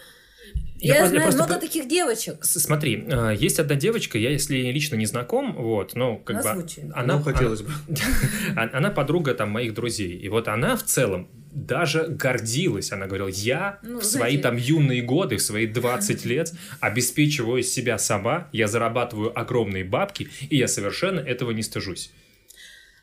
[0.79, 2.45] Я Я, знаю просто много таких девочек.
[2.45, 6.51] Смотри, э, есть одна девочка, я если лично не знаком, вот, ну, как бы...
[6.51, 6.91] Озвучи.
[6.95, 7.71] Она, Ну, хотелось бы.
[8.57, 10.19] она, она подруга там моих друзей.
[10.19, 12.93] И вот она в целом даже гордилась.
[12.93, 17.63] Она говорила, я Ну, в свои знаете- там юные годы, в свои 20 лет обеспечиваю
[17.63, 22.11] себя сама, я зарабатываю огромные бабки, и я совершенно этого не стыжусь.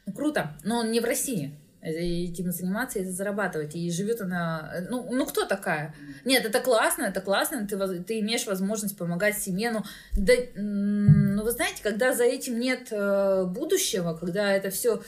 [0.06, 1.52] Ну, круто, но он не в России.
[1.82, 3.76] Это Этим заниматься, это зарабатывать.
[3.76, 4.72] И живет она...
[4.74, 5.96] э, Ну, ну кто такая?
[6.26, 7.67] Нет, это классно, это классно.
[7.67, 9.72] Ты, ты имеешь возможность помогать семье.
[9.72, 9.84] Ну,
[10.15, 15.02] да, ну, вы знаете, когда за этим нет э, будущего, когда это все...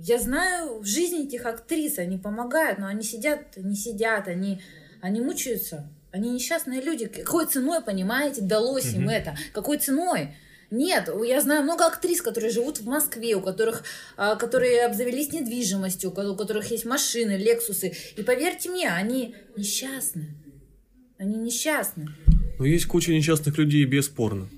[0.00, 4.62] Я знаю в жизни этих актрис, они помогают, но они сидят, не сидят, они,
[5.00, 5.88] они мучаются.
[6.12, 7.06] Они несчастные люди.
[7.06, 9.10] Какой ценой, понимаете, далось им Мгм.
[9.10, 9.34] это?
[9.52, 10.34] Какой ценой?
[10.72, 13.84] Нет, я знаю много актрис, которые живут в Москве, у которых,
[14.16, 17.92] а, которые обзавелись недвижимостью, у ко- у которых есть машины, лексусы.
[18.16, 20.28] И поверьте мне, они несчастны.
[21.18, 22.08] Они несчастны.
[22.58, 24.48] Но есть куча несчастных людей без порно.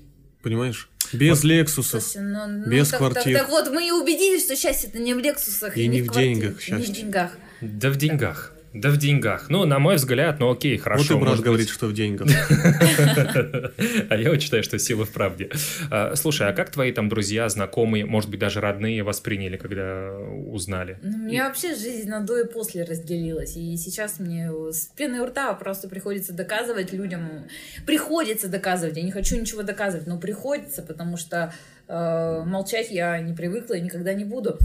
[0.41, 0.89] Понимаешь?
[1.11, 2.01] Без лексусов.
[2.01, 3.37] Слушайте, ну, ну, Без так, так- квартир.
[3.39, 6.35] Так, вот, мы и убедились, что счастье это не в лексусах И не в квартире,
[6.35, 6.95] деньгах и не в счастье.
[7.03, 7.37] деньгах.
[7.61, 8.54] Да в деньгах.
[8.75, 9.49] Да в деньгах.
[9.49, 11.03] Ну, на мой взгляд, ну окей, хорошо.
[11.03, 11.45] вот и брат может быть.
[11.45, 12.27] говорит, что в деньгах.
[14.09, 15.49] А я вот считаю, что сила в правде.
[15.89, 20.99] А, Слушай, а как твои там друзья, знакомые, может быть, даже родные восприняли, когда узнали?
[21.01, 23.55] Ну, У меня вообще жизнь на до и после разделилась.
[23.55, 27.45] И сейчас мне с пеной у рта просто приходится доказывать людям.
[27.85, 28.97] Приходится доказывать.
[28.97, 31.53] Я не хочу ничего доказывать, но приходится, потому что
[31.87, 34.59] э, молчать я не привыкла и никогда не буду.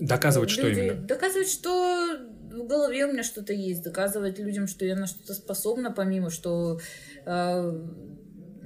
[0.00, 1.06] Доказывать, что люди- именно?
[1.06, 2.18] Доказывать, что
[2.50, 3.82] в голове у меня что-то есть.
[3.82, 6.80] Доказывать людям, что я на что-то способна, помимо, что
[7.24, 7.88] э,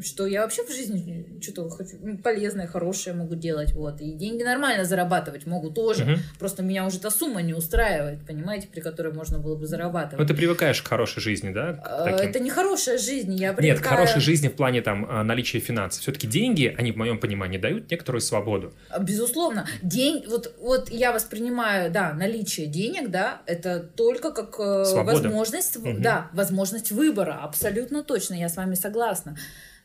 [0.03, 4.01] что я вообще в жизни что-то хочу ну, полезное, хорошее могу делать, вот.
[4.01, 6.05] И деньги нормально зарабатывать могу тоже.
[6.05, 6.19] Мгм.
[6.39, 10.19] Просто меня уже та сумма не устраивает, понимаете, при которой можно было бы зарабатывать.
[10.21, 11.81] Ну, ты привыкаешь к хорошей жизни, да?
[11.85, 12.29] А, таким?
[12.31, 15.59] Это не хорошая жизнь, я Нет, к привыкаю- хорошей жизни в плане там а, наличия
[15.61, 16.03] финансов.
[16.03, 18.75] Все-таки деньги, они, в моем понимании, дают некоторую свободу.
[18.91, 19.67] А, Безусловно.
[19.83, 25.17] День, вот, вот я воспринимаю, да, наличие денег, да, это только как э, Свобода.
[25.23, 26.03] возможность, Мгм.
[26.03, 27.41] да, возможность выбора.
[27.43, 29.37] Абсолютно точно, я с вами согласна.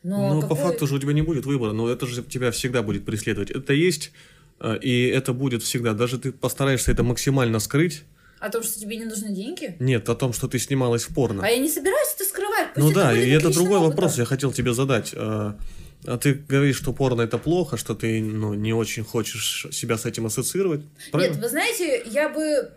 [0.02, 2.50] Но Ну, по какой- факту же у тебя не будет выбора, но это же тебя
[2.50, 3.50] всегда будет преследовать.
[3.50, 4.12] Это есть,
[4.60, 5.92] э, и это будет всегда.
[5.92, 8.02] Даже ты постараешься это максимально скрыть.
[8.38, 9.76] О том, что тебе не нужны деньги?
[9.80, 11.42] Нет, о том, что ты снималась в порно.
[11.44, 12.68] А я не собираюсь это скрывать.
[12.74, 13.90] Пусть Ну это да, и это другой опытом.
[13.90, 15.12] вопрос, я хотел тебе задать.
[16.06, 20.06] А ты говоришь, что порно это плохо, что ты ну, не очень хочешь себя с
[20.06, 20.80] этим ассоциировать.
[21.12, 21.34] Правильно?
[21.34, 22.72] Нет, вы знаете, я бы...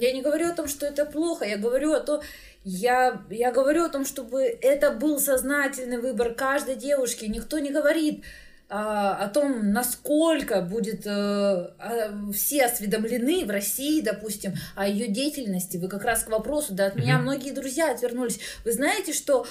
[0.00, 2.20] Я не говорю о том, что это плохо, я говорю о том...
[2.64, 7.24] Я, я говорю о том, чтобы это был сознательный выбор каждой девушки.
[7.24, 8.24] Никто не говорит
[8.68, 15.78] а, о том, насколько будет а, а, все осведомлены в России, допустим, о ее деятельности.
[15.78, 17.00] Вы как раз к вопросу, да, от mm-hmm.
[17.00, 18.40] меня многие друзья отвернулись.
[18.66, 19.46] Вы знаете, что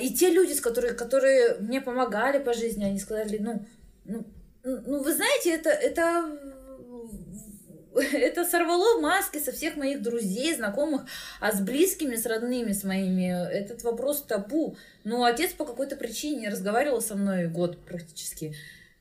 [0.00, 3.66] и те люди, с которые, которые мне помогали по жизни, они сказали, ну,
[4.04, 4.24] ну,
[4.62, 6.38] ну вы знаете, это, это
[8.12, 11.02] это сорвало маски со всех моих друзей, знакомых,
[11.40, 14.76] а с близкими, с родными, с моими, этот вопрос табу.
[15.04, 18.54] Ну, отец по какой-то причине не разговаривал со мной год практически.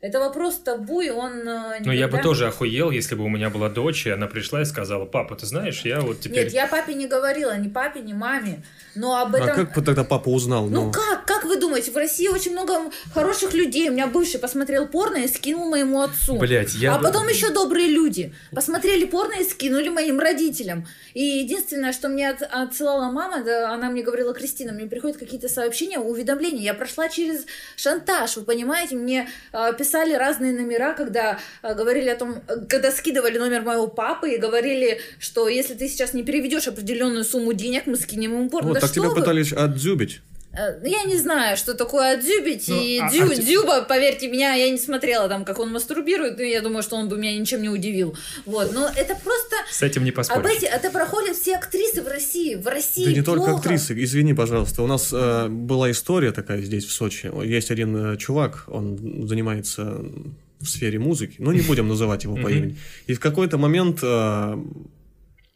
[0.04, 1.80] Это вопрос табу, и он никогда...
[1.80, 4.66] Ну, я бы тоже охуел, если бы у меня была дочь, и она пришла и
[4.66, 6.43] сказала, папа, ты знаешь, я вот теперь...
[6.43, 8.66] Нет, я папе не говорила, ни папе, ни маме.
[8.95, 9.62] Но об этом...
[9.62, 10.68] А как тогда папа узнал?
[10.68, 11.24] Ну, ну как?
[11.26, 11.91] Как вы думаете?
[11.91, 13.89] В России очень много хороших людей.
[13.89, 16.38] У меня бывший посмотрел порно и скинул моему отцу.
[16.38, 16.95] Блять, я...
[16.95, 18.34] А потом еще добрые люди.
[18.51, 20.86] Посмотрели порно и скинули моим родителям.
[21.14, 25.47] И единственное, что мне от, отсылала мама, да, она мне говорила, Кристина, мне приходят какие-то
[25.47, 26.62] сообщения, уведомления.
[26.62, 27.45] Я прошла через
[27.78, 28.97] шантаж, вы понимаете?
[28.97, 34.32] Мне э, писали разные номера, когда э, говорили о том, когда скидывали номер моего папы
[34.32, 38.70] и говорили, что если ты сейчас не переведешь определенную сумму денег, мы скинем ему порно.
[38.70, 39.16] Вот, так тебя вы?
[39.16, 40.22] пытались отзюбить.
[40.56, 42.68] Э, я не знаю, что такое отзюбить.
[42.68, 43.36] Ну, и а, Дю, а...
[43.36, 47.10] Дюба, поверьте меня, я не смотрела там, как он мастурбирует, но я думаю, что он
[47.10, 48.16] бы меня ничем не удивил.
[48.45, 49.56] Вот, но это просто...
[49.72, 50.45] С этим не поспоришь.
[50.45, 52.56] Об эти, это проходят все актрисы в России.
[52.56, 53.39] В России Да не плохо.
[53.39, 54.84] только актрисы, извини, пожалуйста.
[54.84, 57.32] У нас э, была история такая здесь, в Сочи.
[57.45, 60.06] Есть один э, чувак, он занимается
[60.60, 62.78] в сфере музыки, но не будем называть его по имени.
[63.08, 64.58] И в какой-то момент э,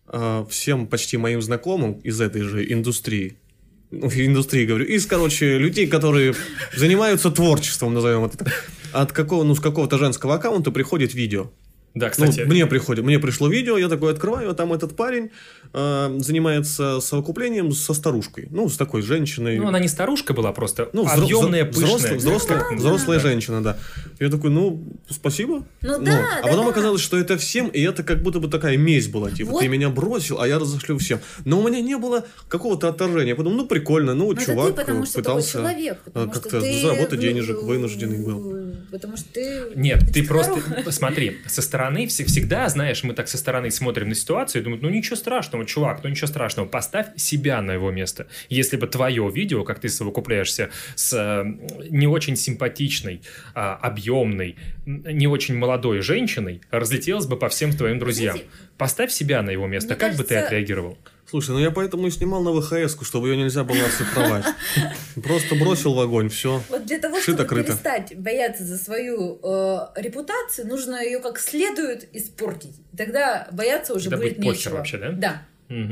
[0.08, 3.47] э, всем почти моим знакомым из этой же индустрии ну,
[3.92, 6.34] индустрии говорю, из, короче, людей, которые
[6.76, 8.46] занимаются творчеством, назовем это.
[8.94, 11.52] От какого, ну, с какого-то женского аккаунта приходит видео.
[11.98, 12.42] Да, кстати.
[12.42, 15.32] Ну, мне приходит, мне пришло видео, я такой открываю, а там этот парень
[15.74, 19.58] э, занимается совокуплением со старушкой, ну, с такой женщиной.
[19.58, 22.16] Ну, она не старушка была просто, ну, объемная, взро- пышная.
[22.16, 23.24] Взрослая, взрослая, да, взрослая да.
[23.24, 23.78] женщина, да.
[24.20, 25.66] Я такой, ну, спасибо.
[25.82, 26.72] Ну, ну да, А потом да.
[26.72, 29.62] оказалось, что это всем, и это как будто бы такая месть была, типа, вот.
[29.62, 31.20] ты меня бросил, а я разошлю всем.
[31.46, 33.30] Но у меня не было какого-то отторжения.
[33.30, 36.82] Я подумал, ну, прикольно, ну, Но чувак ты, потому, что пытался человек, как-то ты...
[36.82, 38.74] заработать денежек, вынужденный был.
[38.92, 39.64] Потому что ты...
[39.76, 44.62] Нет, ты просто, смотри, со стороны всегда знаешь, мы так со стороны смотрим на ситуацию
[44.62, 48.28] и думаем, ну ничего страшного, чувак, ну ничего страшного, поставь себя на его место.
[48.50, 51.44] Если бы твое видео, как ты совокупляешься с
[51.90, 53.22] не очень симпатичной,
[53.54, 58.38] а, объемной, не очень молодой женщиной, разлетелось бы по всем твоим друзьям.
[58.78, 60.24] Поставь себя на его место, как кажется...
[60.24, 60.98] бы ты отреагировал?
[61.30, 64.46] Слушай, ну я поэтому и снимал на ВХС, чтобы ее нельзя было оцифровать.
[65.24, 66.64] Просто бросил в огонь, все.
[66.70, 72.76] Вот для того, чтобы перестать бояться за свою э, репутацию, нужно ее как следует испортить.
[72.96, 74.76] Тогда бояться уже будет нечего.
[74.76, 75.12] вообще, да?
[75.12, 75.42] Да.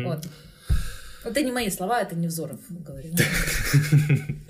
[0.04, 0.26] Вот.
[1.26, 3.16] Это не мои слова, это не Взоров говорил.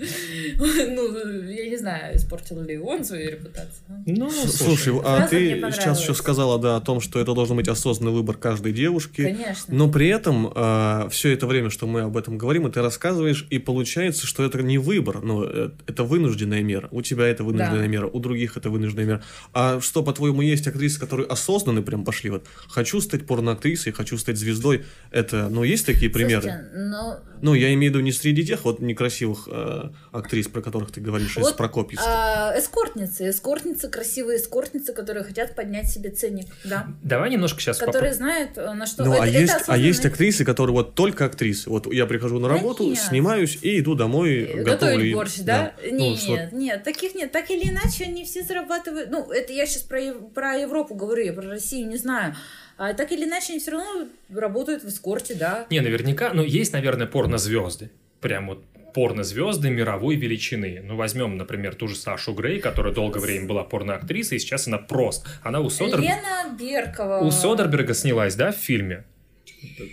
[0.96, 3.82] Ну, я не знаю, испортил ли он свою репутацию.
[4.06, 8.12] Ну, слушай, а ты сейчас еще сказала, да, о том, что это должен быть осознанный
[8.12, 9.22] выбор каждой девушки.
[9.22, 9.74] Конечно.
[9.74, 13.46] Но при этом а, все это время, что мы об этом говорим, и ты рассказываешь,
[13.50, 16.88] и получается, что это не выбор, но э, это вынужденная мера.
[16.90, 19.22] У тебя это вынужденная мера, у других это вынужденная мера.
[19.52, 24.38] А что, по-твоему, есть актрисы, которые осознанно прям пошли вот, хочу стать порноактрисой, хочу стать
[24.38, 26.68] звездой, это, ну, есть такие примеры?
[26.74, 27.18] но...
[27.42, 31.00] Ну, я имею в виду не среди тех вот некрасивых э, актрис, про которых ты
[31.00, 32.06] говоришь, вот, из Прокопьевска.
[32.08, 36.86] А, эскортницы, эскортницы, красивые эскортницы, которые хотят поднять себе ценник, да.
[37.02, 38.18] Давай немножко сейчас Которые поп...
[38.18, 39.04] знают, э, на что...
[39.04, 39.82] Ну, это, а, это есть, осознанный...
[39.82, 41.68] а есть актрисы, которые вот только актрисы.
[41.70, 44.64] Вот я прихожу на работу, да снимаюсь и иду домой, э, готовлю.
[44.64, 45.74] Готовить борщ, да?
[45.82, 45.90] да.
[45.90, 47.32] Нет, ну, нет, нет, таких нет.
[47.32, 49.10] Так или иначе, они все зарабатывают...
[49.10, 52.34] Ну, это я сейчас про, про Европу говорю, я про Россию не знаю.
[52.78, 55.66] А так или иначе, они все равно работают в эскорте, да.
[55.70, 57.90] Не, наверняка, ну, есть, наверное, порнозвезды.
[58.20, 60.80] Прям вот порнозвезды мировой величины.
[60.82, 64.78] Ну, возьмем, например, ту же Сашу Грей, которая долгое время была порноактрисой, и сейчас она
[64.78, 65.28] просто.
[65.42, 66.00] Она у Содер...
[66.00, 67.18] Лена Беркова.
[67.18, 69.04] У Содерберга снялась, да, в фильме?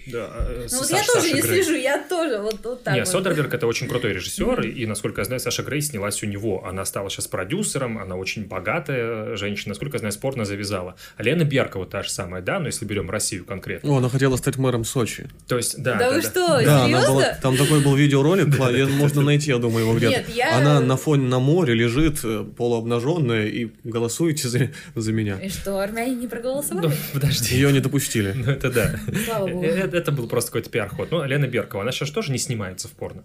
[0.07, 1.63] Да, э, ну, вот я тоже Саша не Грей.
[1.63, 3.11] слежу, я тоже вот, вот так Нет, вот.
[3.11, 4.71] Содерберг это очень крутой режиссер, mm-hmm.
[4.71, 6.65] и, насколько я знаю, Саша Грей снялась у него.
[6.65, 10.95] Она стала сейчас продюсером, она очень богатая женщина, насколько я знаю, спорно завязала.
[11.17, 13.91] А Лена Беркова та же самая, да, но если берем Россию конкретно.
[13.91, 15.27] О, она хотела стать мэром Сочи.
[15.47, 15.93] То есть, да.
[15.93, 16.29] Да, да вы да.
[16.29, 17.07] что, да, серьезно?
[17.07, 18.47] Была, там такой был видеоролик,
[18.89, 20.23] можно найти, я думаю, его где-то.
[20.53, 25.37] Она на фоне на море лежит э, полуобнаженная и голосуете за, за меня.
[25.39, 26.87] И что, армяне не проголосовали?
[26.87, 27.55] Ну, подожди.
[27.55, 28.33] Ее не допустили.
[28.33, 28.99] Ну, это да.
[29.25, 29.62] Слава богу.
[29.67, 31.11] Это, это был просто какой-то пиар-ход.
[31.11, 33.23] Ну, Лена Беркова, она сейчас тоже не снимается в порно.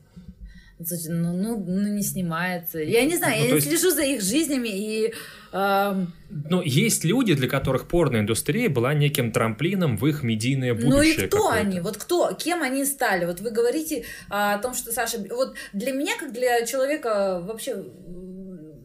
[0.80, 2.78] Ну, ну, ну, не снимается.
[2.78, 5.12] Я не знаю, Ну, я не есть- слежу за их жизнями и...
[5.51, 10.93] ам, Ну, есть люди, для которых порноиндустрия была неким трамплином в их медийное будущее.
[10.93, 11.80] Ну и кто они?
[11.80, 12.32] Вот кто?
[12.32, 13.24] Кем они стали?
[13.24, 15.18] Вот вы говорите а, о том, что Саша...
[15.30, 17.82] Вот для меня, как для человека вообще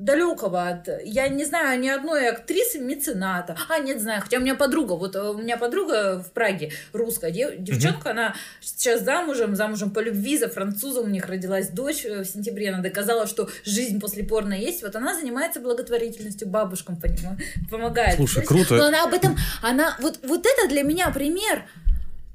[0.04, 0.90] далекого от...
[1.06, 3.58] Я не знаю ни одной актрисы мецената.
[3.70, 4.22] А, нет, знаю.
[4.22, 4.94] Хотя у меня подруга.
[4.94, 10.00] Вот э, у меня подруга в Праге, русская дев- девчонка, она сейчас замужем, замужем по
[10.00, 11.06] любви за французом.
[11.06, 12.70] У них родилась дочь э, в сентябре.
[12.70, 14.84] Она доказала, что жизнь после порно есть.
[14.84, 17.38] Вот она занимается благотворительностью бабушкам, понima-
[17.70, 18.16] помогает.
[18.16, 18.76] Слушай, круто.
[18.76, 19.38] Но она об этом...
[19.62, 19.96] Она...
[20.00, 21.64] Вот, вот это для меня пример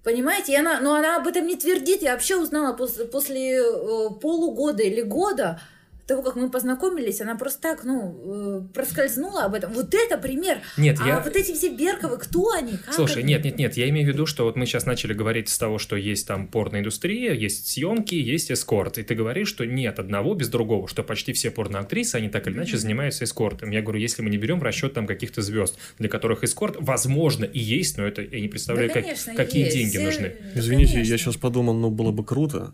[0.05, 2.01] Понимаете, и она, но она об этом не твердит.
[2.01, 5.61] Я вообще узнала после, после э, полугода или года
[6.09, 9.73] того, как мы познакомились, она просто так, ну, э, проскользнула об этом.
[9.75, 10.59] Вот это пример.
[10.77, 11.21] Нет, а я...
[11.21, 12.73] вот эти все Берковы, кто они?
[12.79, 13.35] Как Слушай, они?
[13.35, 15.79] нет, нет, нет, я имею в виду, что вот мы сейчас начали говорить с того,
[15.79, 18.99] что есть там порноиндустрия, есть съемки, есть эскорт.
[18.99, 22.55] И ты говоришь, что нет одного без другого, что почти все порноактрисы, они так или
[22.55, 23.71] иначе занимаются эскортом.
[23.71, 27.45] Я говорю, если мы не берем в расчет там каких-то звезд, для которых эскорт, возможно,
[27.45, 29.77] и есть, но это я не представляю, Да, как- конечно, какие есть.
[29.77, 30.33] деньги нужны.
[30.55, 31.13] Да, Извините, конечно.
[31.13, 32.73] я сейчас подумал, ну было бы круто.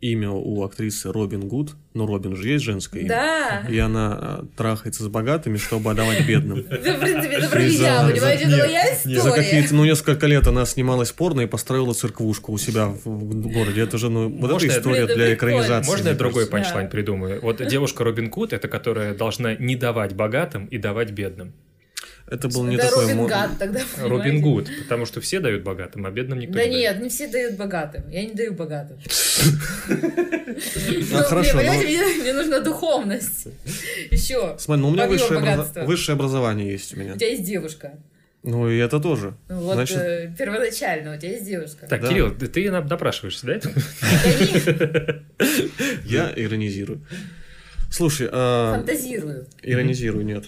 [0.00, 3.08] Имя у актрисы Робин Гуд, но Робин же есть женское имя.
[3.08, 3.66] Да.
[3.68, 6.64] И она э, трахается с богатыми, чтобы отдавать бедным.
[6.68, 8.44] Да, в принципе, это про меня, за- понимаете?
[8.44, 9.34] Это моя нет, За история.
[9.34, 13.82] какие-то, ну, несколько лет она снималась порно и построила церквушку у себя в, городе.
[13.82, 15.90] Это же, ну, вот Можно эта история Это для экранизации.
[15.90, 17.40] Можно я мне другой панчлайн придумаю?
[17.42, 21.52] Вот девушка Робин Куд, это которая должна не давать богатым и давать бедным.
[22.30, 23.04] Это был не Это такой...
[23.06, 24.38] Робин Гад тогда, Робин понимаете?
[24.40, 26.94] Гуд, потому что все дают богатым, а бедным никто Да не дает.
[26.94, 28.08] нет, не все дают богатым.
[28.10, 28.98] Я не даю богатым.
[31.12, 33.46] А, хорошо, мне, ну- понимаете, мне, нужна духовность.
[34.10, 34.56] Еще.
[34.58, 37.14] Смотри, ну у меня высшее, образование есть у меня.
[37.14, 37.92] У тебя есть девушка.
[38.42, 39.34] Ну и это тоже.
[39.48, 41.86] Ну, Вот Значит, э, первоначально у тебя есть девушка.
[41.86, 42.08] Так, Да.
[42.08, 43.60] Кирилл, ты, допрашиваешься, да?
[46.04, 47.04] я иронизирую.
[47.90, 49.46] Слушай, а, Фантазирую.
[49.62, 50.44] иронизирую, нет.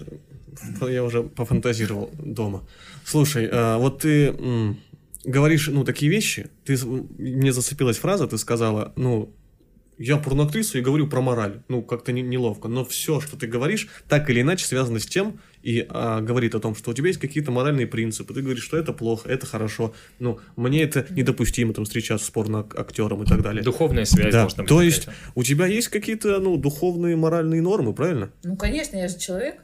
[0.88, 2.66] Я уже пофантазировал дома.
[3.05, 4.78] Слушай, а, вот ты м,
[5.24, 6.48] говоришь, ну, такие вещи.
[6.64, 6.76] Ты,
[7.18, 9.32] мне зацепилась фраза, ты сказала, ну,
[10.03, 11.61] я порноактриса и говорю про мораль.
[11.68, 12.68] Ну, как-то не- неловко.
[12.68, 16.59] Но все, что ты говоришь, так или иначе связано с тем и а, говорит о
[16.61, 18.32] том, что у тебя есть какие-то моральные принципы.
[18.32, 19.92] Ты говоришь, что это плохо, это хорошо.
[20.18, 23.62] Ну, мне это недопустимо там встречаться с порноактером и так далее.
[23.62, 24.68] Духовная связь Да, должна быть.
[24.70, 28.30] то есть у тебя есть какие-то, ну, духовные, моральные нормы, правильно?
[28.42, 29.57] Ну, конечно, я же человек.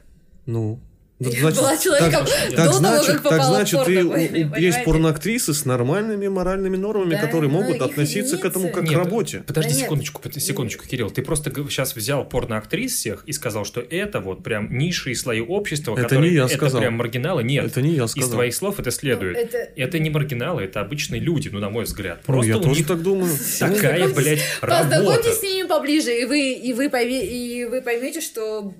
[0.47, 0.79] Ну,
[1.19, 3.95] Я значит, была человеком так, до так того, значит, как попала так в значит, ты,
[3.95, 4.81] порно, у- у- есть понимаете?
[4.85, 8.75] порноактрисы с нормальными моральными нормами, Да, которые могут относиться к этому единицы.
[8.81, 9.43] как Нет, к работе.
[9.47, 9.83] Подожди Да нет.
[9.85, 11.09] секундочку, под- секундочку, Кирилл.
[11.09, 15.93] Ты просто сейчас взял порноактрис всех и сказал, что это вот прям низшие слои общества,
[15.93, 16.81] Это которые не я это сказал.
[16.81, 17.43] прям маргиналы.
[17.43, 18.29] Нет, Это не я из сказал.
[18.29, 19.37] твоих слов это следует.
[19.37, 19.97] Ну, это- это...
[19.97, 22.19] не маргиналы, это обычные люди, ну, на мой взгляд.
[22.27, 23.31] Ну, Просто я у тоже них так думаю.
[23.59, 24.83] такая, блядь, работа.
[24.97, 28.71] Познакомьтесь с ними поближе, и вы, и вы, и вы поймете, что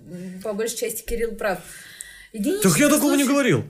[0.44, 1.58] по большей части Кирилл прав.
[2.34, 3.64] Единичный Так я такого не случай- говорил.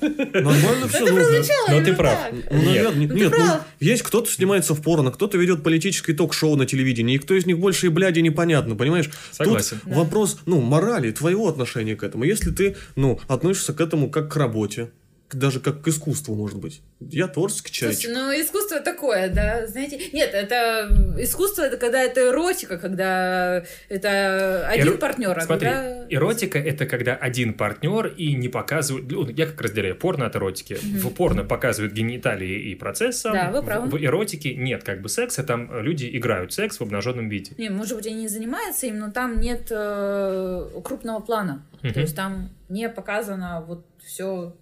[0.00, 1.04] Нормально все.
[1.04, 2.18] Это прозвучало Но ты прав.
[2.50, 3.62] Ну, наверное, нет, ну, прав.
[3.80, 7.58] есть кто-то снимается в порно, кто-то ведет политическое ток-шоу на телевидении, и кто из них
[7.58, 9.10] больше и бляди непонятно, понимаешь?
[9.32, 9.80] Согласен.
[9.84, 12.24] Тут вопрос, ну, морали, твоего отношения к этому.
[12.24, 14.90] Если ты, ну, относишься к этому как к работе,
[15.34, 16.82] даже как к искусству, может быть.
[17.00, 17.98] Я творческий человек.
[18.00, 19.98] Слушай, ну искусство такое, да, знаете.
[20.12, 26.06] Нет, это искусство, это когда это эротика, когда это один Эро- партнер, а Смотри, когда...
[26.10, 29.10] эротика это когда один партнер и не показывает.
[29.10, 30.74] ну, Я как разделяю порно от эротики.
[30.74, 33.32] В порно показывают гениталии и процесс сам.
[33.32, 33.88] Да, вы В- правы.
[33.88, 37.52] В, эротике нет как бы секса, там люди играют секс в обнаженном виде.
[37.58, 41.64] Не, может быть, они не занимаются им, но там нет э, крупного плана.
[41.82, 41.94] Мгм.
[41.94, 44.54] То есть там не показано вот все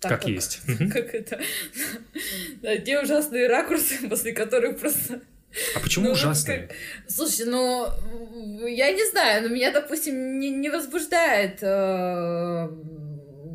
[0.00, 0.60] Как есть.
[0.66, 0.90] Мгм.
[0.90, 1.40] Как это?
[2.62, 5.20] Да, те ужасные ракурсы, после которых просто...
[5.74, 6.68] А почему Ну, ужасные?
[6.68, 6.76] как-
[7.08, 7.86] Слушай, ну,
[8.66, 12.68] я не знаю, но меня, допустим, не, не возбуждает э,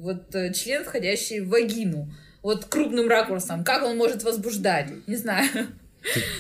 [0.02, 2.12] вот э, член, входящий в вагину.
[2.42, 3.64] Вот крупным ракурсом.
[3.64, 4.88] Как он может возбуждать?
[5.08, 5.48] Не знаю.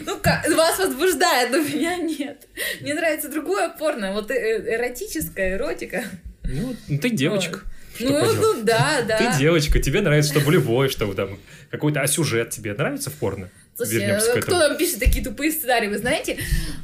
[0.06, 2.47] Ну, как, вас возбуждает, но меня нет.
[2.82, 6.04] Мне нравится другое порно, вот э- э- эротическая эротика.
[6.43, 7.62] Ну, ну, ты девочка.
[7.96, 8.39] Что ну, поделать?
[8.39, 9.18] ну, да, да.
[9.18, 11.39] Ты девочка, тебе нравится, что болевой, что там
[11.70, 13.50] какой-то, а сюжет тебе нравится в порно?
[13.76, 15.88] Слушайте, э, кто нам пишет такие тупые сценарии?
[15.88, 16.38] Вы знаете,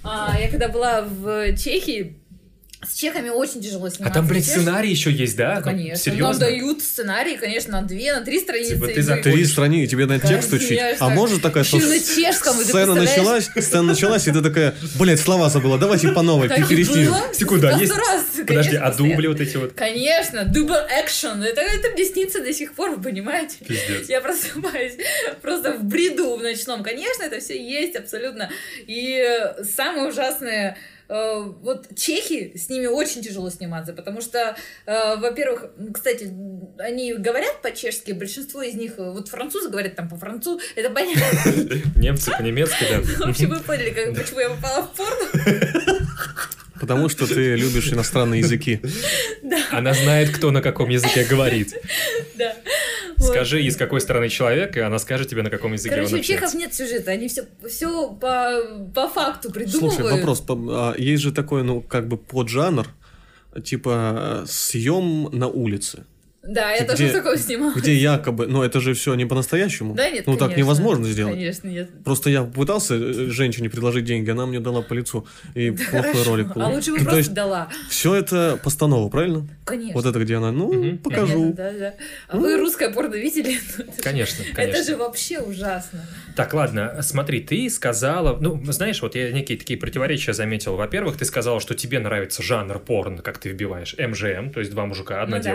[0.04, 2.16] а, я когда была в Чехии,
[2.88, 4.14] С чехами очень тяжело А сниматься.
[4.20, 5.56] там, блядь, Чеш- сценарий еще есть, да?
[5.58, 5.98] Ну, конечно.
[5.98, 6.28] Серьезно?
[6.30, 8.76] Нам дают сценарий, конечно, на две, на три страницы.
[8.76, 10.80] Типа ты и за Три страницы, тебе надо текст учить.
[11.00, 15.78] А может такая, что ты сцена началась, сцена началась, и ты такая, блядь, слова забыла,
[15.78, 17.08] давайте по новой, Так и переснимем.
[17.12, 17.34] было.
[17.34, 19.74] Секунду, а Сто есть- раз, Подожди, конечно, а дубли вот эти вот?
[19.74, 21.44] Конечно, дубл экшен.
[21.44, 23.58] Это, это мне снится до сих пор, вы понимаете?
[23.60, 24.08] Пиздец.
[24.08, 24.94] Я просыпаюсь
[25.42, 26.84] просто в бреду в ночном.
[26.84, 28.50] Конечно, это все есть абсолютно.
[28.88, 29.22] И
[29.76, 30.78] самое ужасное,
[31.10, 34.56] вот чехи, с ними очень тяжело сниматься, потому что,
[34.86, 36.32] э, во-первых, кстати,
[36.78, 41.22] они говорят по-чешски, большинство из них, э, вот французы говорят там по-французски, это понятно.
[42.00, 43.02] Немцы по-немецки, да.
[43.26, 46.00] В общем, вы поняли, как- почему я попала в порно?
[46.80, 48.80] Потому что ты любишь иностранные языки.
[49.72, 51.76] Она знает, кто на каком языке говорит.
[52.36, 52.56] Да.
[53.18, 53.28] Вот.
[53.32, 56.24] Скажи, из какой страны человек, и она скажет тебе, на каком языке Короче, он у
[56.24, 56.58] чехов общается.
[56.58, 58.62] нет сюжета, они все, все по,
[58.96, 59.94] по факту придумывают.
[59.96, 60.40] Слушай, вопрос.
[60.40, 62.88] по- а Есть же такой, ну, как бы поджанр,
[63.64, 66.06] типа съем на улице,
[66.52, 67.76] Да, я Где- тоже в таком снималась.
[67.82, 69.94] где якобы, ну, это же все не по-настоящему.
[69.94, 70.60] Да, нет, Ну, так конечно.
[70.60, 71.34] невозможно сделать.
[71.36, 71.90] Конечно, нет.
[72.04, 76.24] Просто я пытался э, женщине предложить деньги, она мне дала по лицу, и плохой Хорошо.
[76.32, 76.76] ролик А получился.
[76.76, 77.70] лучше бы То просто есть дала.
[77.90, 79.48] все это постанова, правильно?
[79.66, 79.94] Конечно.
[79.94, 81.54] Вот это где она, ну, покажу.
[81.54, 81.94] Понятно, да, да.
[82.28, 83.58] А вы русское порно видели?
[83.78, 84.84] Ну, же- Конечно, Это конечно.
[84.84, 86.06] же вообще ужасно.
[86.36, 90.76] Так, ладно, смотри, ты сказала, ну, знаешь, вот я некие такие противоречия заметил.
[90.76, 94.86] Во-первых, ты сказала, что тебе нравится жанр порно, как ты вбиваешь, МЖМ, то есть два
[94.86, 95.50] мужика, одна Ну да.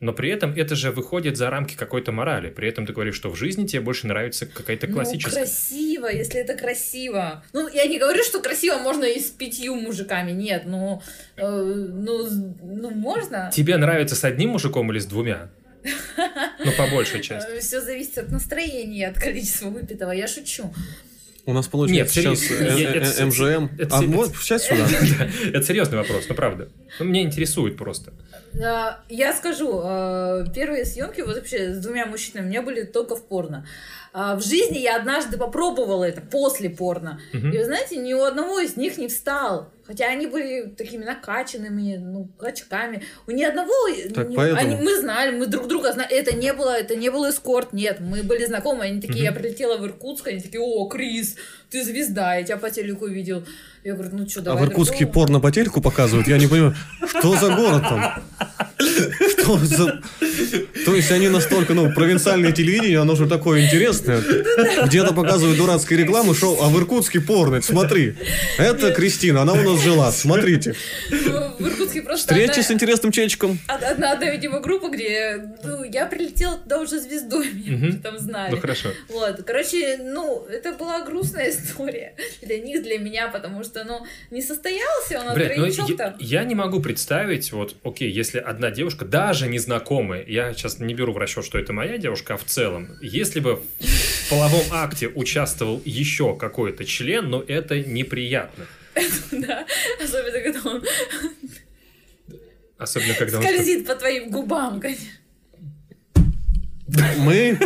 [0.00, 2.50] Но при этом это же выходит за рамки какой-то морали.
[2.50, 5.40] При этом ты говоришь, что в жизни тебе больше нравится какая-то Ну, классическая.
[5.40, 7.42] красиво, если это красиво.
[7.52, 10.30] Ну, я не говорю, что красиво можно и с пятью мужиками.
[10.30, 11.02] Нет, ну,
[11.36, 12.28] э, ну,
[12.62, 13.50] ну, можно.
[13.52, 15.50] Тебе нравится с одним мужиком или с двумя?
[16.64, 17.58] Ну, по большей части.
[17.60, 20.10] Все зависит от настроения, от количества выпитого.
[20.10, 20.72] Я шучу.
[21.46, 23.70] У нас получается Нет, сейчас серьезно, э, э, МЖМ.
[23.90, 24.86] А вот сейчас сюда.
[25.48, 26.68] Это серьезный вопрос, ну правда.
[26.98, 28.12] Ну, Мне интересует просто.
[28.62, 33.24] А, Я скажу, э, первые съемки вообще с двумя мужчинами у меня были только в
[33.24, 33.66] порно.
[34.12, 37.20] А В жизни я однажды попробовала это после порно.
[37.32, 37.52] Мгм.
[37.52, 39.70] И вы знаете, ни у одного из них не встал.
[39.88, 43.02] Хотя они были такими накачанными, ну, качками.
[43.26, 43.72] У ни одного...
[44.14, 46.10] Так поэтому- они- мы знали, мы друг друга знали.
[46.14, 47.98] Это не было, это не был эскорт, нет.
[48.00, 48.84] Мы были знакомы.
[48.84, 49.40] Они такие, я Мгм.
[49.40, 51.36] прилетела в Иркутск, они такие, о, Крис,
[51.70, 53.44] ты звезда, я тебя по телеку видел.
[53.82, 55.14] Я говорю, ну что, А давай в Иркутске другого».
[55.14, 56.74] порно по телеку показывают, я не понимаю,
[57.06, 58.22] что за город там?
[58.78, 60.00] Что за...
[60.84, 64.20] То есть они настолько, ну, провинциальное телевидение, оно же такое интересное.
[64.86, 68.14] Где-то показывают дурацкие рекламы, шоу, а в Иркутске порно, смотри.
[68.58, 70.74] Это Кристина, она у нас жила, смотрите.
[71.10, 73.58] В Иркутске просто Встреча одна- с интересным чечком.
[73.68, 78.52] Од- Одна, одна, видимо, группа, где ну, я прилетела туда уже звездой, меня там знали.
[78.52, 78.90] Ну хорошо.
[79.08, 84.00] Вот, короче, ну, это была грустная история для них, для меня, потому что, ну,
[84.30, 86.16] не состоялся нас Блядь, ну, я, тройничок-то.
[86.20, 91.12] я не могу представить, вот, окей, если одна девушка, даже незнакомая, я сейчас не беру
[91.12, 95.80] в расчет, что это моя девушка, а в целом, если бы в половом акте участвовал
[95.84, 98.66] еще какой-то член, ну, это неприятно.
[99.32, 99.66] Да,
[100.02, 100.84] особенно, когда он
[102.78, 103.44] Особенно, когда он...
[103.44, 105.08] скользит по твоим губам, конечно.
[107.18, 107.58] Мы...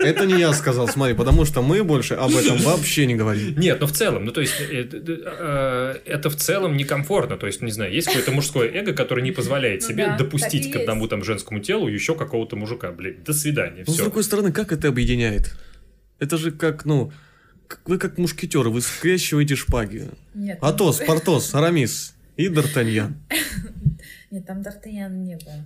[0.00, 3.58] Это не я сказал, смотри, потому что мы больше об этом вообще не говорим.
[3.58, 7.60] Нет, ну в целом, ну то есть э, э, это в целом некомфортно, то есть
[7.60, 11.06] не знаю, есть какое-то мужское эго, которое не позволяет Ну себе да, допустить к одному
[11.06, 14.88] там женскому телу еще какого-то мужика, блядь, до свидания, Но с другой стороны, как это
[14.88, 15.54] объединяет?
[16.18, 17.12] Это же как, ну,
[17.84, 20.08] вы как мушкетеры, вы скрещиваете шпаги.
[20.34, 23.12] Нет, Атос, Портос, Арамис и Д'Артаньян.
[24.30, 25.64] Нет, там Д'Артаньян не было.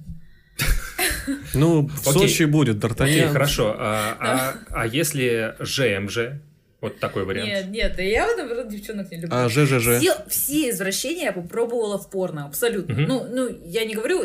[1.55, 2.13] Ну, в.
[2.13, 3.33] Сочи будет Окей, Д'Артаньян.
[3.33, 6.41] хорошо, а, а, а если ЖМЖ,
[6.85, 7.49] вот такой вариант?
[7.49, 9.35] Нет, нет, я, наоборот, девчонок не люблю.
[9.35, 9.99] А ЖЖЖ?
[10.01, 12.95] Все, все извращения я попробовала в порно, абсолютно.
[12.95, 13.05] Мгм.
[13.05, 14.23] Ну, ну, я не говорю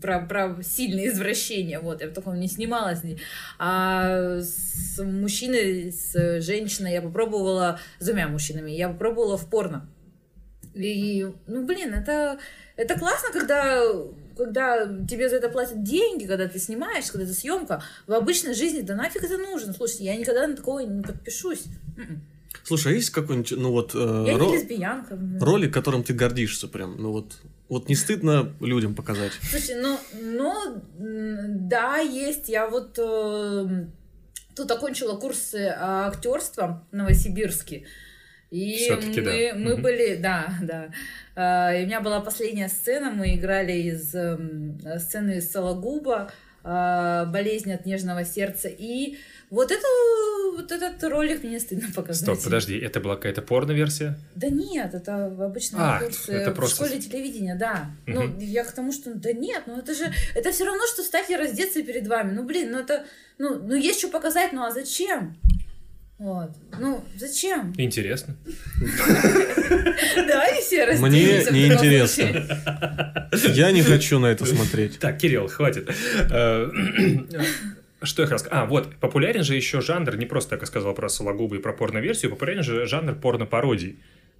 [0.00, 3.00] про, про сильные извращения, вот, я в таком не снималась.
[3.58, 9.88] А с мужчиной, с женщиной я попробовала, с двумя мужчинами, я попробовала в порно.
[10.74, 12.38] И, ну, блин, это,
[12.76, 13.82] это классно, когда,
[14.36, 17.82] когда тебе за это платят деньги, когда ты снимаешь, когда это съемка.
[18.06, 19.72] В обычной жизни, да нафиг это нужно?
[19.72, 21.64] Слушайте, я никогда на такого не подпишусь.
[21.96, 22.22] М-м.
[22.62, 25.16] Слушай, а есть какой-нибудь, ну вот, э, Я ро- не лесбиянка.
[25.16, 25.42] блин.
[25.42, 26.96] ролик, которым ты гордишься прям?
[27.00, 27.38] Ну вот,
[27.68, 29.32] вот не стыдно людям показать?
[29.42, 32.48] Слушай, ну, ну, да, есть.
[32.48, 33.86] Я вот э,
[34.56, 37.86] тут окончила курсы а, актерства в Новосибирске.
[38.50, 39.30] И Всё-таки да.
[39.30, 39.82] мы, мы Мгм.
[39.82, 40.90] были, да, да.
[41.36, 46.32] А, И у меня была последняя сцена, мы играли из эм, сцены из Сологуба,
[46.64, 48.68] а, болезнь от нежного сердца.
[48.68, 49.18] И
[49.50, 49.86] вот эту
[50.56, 52.22] вот этот ролик мне стыдно показать.
[52.22, 54.18] Стоп, подожди, это была какая-то порно-версия?
[54.34, 57.90] Да нет, это обычно А, курсы это в просто- школе телевидения, да.
[58.06, 58.38] Ну, Мгм.
[58.40, 61.36] я к тому, что да нет, ну это же, это все равно, что стать и
[61.36, 62.32] раздеться перед вами.
[62.32, 63.04] Ну, блин, ну это,
[63.38, 65.36] ну, ну есть что показать, ну а зачем?
[66.18, 66.50] Вот.
[66.80, 67.72] Ну, зачем?
[67.78, 68.34] Интересно.
[70.26, 72.24] Давай все разденемся Мне неинтересно.
[73.32, 73.54] случае.
[73.54, 74.98] Я не хочу на это смотреть.
[74.98, 75.88] Так, Кирилл, хватит.
[78.02, 78.58] Что я хотел сказать?
[78.58, 81.72] А, вот, популярен же еще жанр, не просто, как я сказал, про Сологуба и про
[81.72, 83.98] порно-версию, популярен же жанр порно-пародий.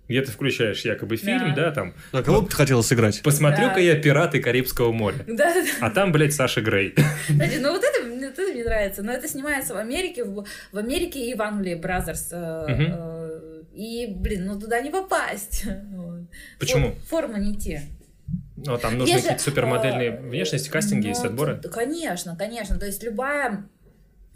[0.09, 1.65] Где ты включаешь якобы фильм, Да.
[1.67, 3.21] да, там, А кого бы ты хотела сыграть?
[3.23, 3.81] посмотрю-ка Да.
[3.81, 5.17] я «Пираты Карибского моря».
[5.27, 5.65] Да, да.
[5.81, 6.95] А там, блядь, Саша Грей.
[7.29, 9.03] Кстати, ну вот это, мне- вот это мне нравится.
[9.03, 12.31] Но это снимается в Америке, в, в Америке и в Англии Brazzers.
[12.33, 12.95] Мгм.
[13.75, 15.65] И, блин, ну туда не попасть.
[16.59, 16.95] Почему?
[17.11, 17.83] Фор- форма не те.
[18.65, 21.61] Ну, там нужны какие-то супермодельные э, внешности, кастинги ну, есть, отборы.
[21.73, 22.79] Конечно, конечно.
[22.79, 23.69] То есть любая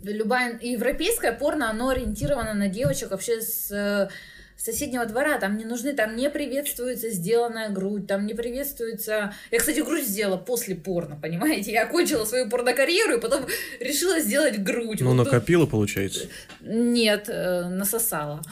[0.02, 4.10] любая европейская порно, оно ориентировано на девочек вообще с
[4.56, 9.34] э, соседнего двора, там не нужны, там не приветствуется сделанная грудь, там не приветствуется...
[9.50, 11.72] Я, кстати, грудь сделала после порно, понимаете?
[11.72, 13.46] Я окончила свою порнокарьеру и потом
[13.80, 15.00] решила сделать грудь.
[15.00, 16.26] Ну, Вот тут- накопила, получается.
[16.60, 18.42] Нет, э, насосала.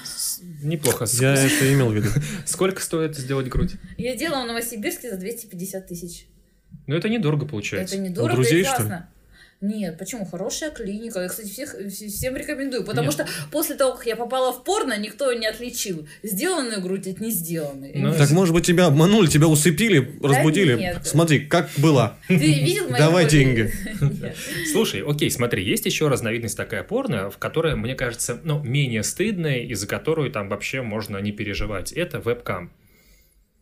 [0.62, 1.06] Неплохо.
[1.06, 2.08] С- Я это имел в виду.
[2.46, 3.72] Сколько стоит сделать грудь?
[3.98, 6.26] Я делала в Новосибирске за 250 тысяч.
[6.86, 7.94] Ну, это недорого получается.
[7.94, 8.88] Это недорого друзей, и что ли?
[9.60, 10.24] Нет, почему?
[10.24, 11.20] Хорошая клиника.
[11.20, 12.82] Я, кстати, всех, вс- всем рекомендую.
[12.82, 13.12] Потому Нет.
[13.12, 17.30] что после того, как я попала в порно, никто не отличил сделанную грудь от не
[17.30, 17.92] сделанной.
[17.94, 20.76] Ну, Так, может быть, тебя обманули, тебя усыпили, разбудили.
[20.78, 21.06] нет.
[21.06, 22.16] Смотри, как было.
[22.28, 23.36] Ты видел мои Давай фото?
[23.36, 23.72] деньги.
[24.00, 24.34] Нет.
[24.72, 29.58] Слушай, окей, смотри, есть еще разновидность такая порно, в которой, мне кажется, ну, менее стыдная,
[29.58, 31.92] и за которую там вообще можно не переживать.
[31.92, 32.72] Это вебкам.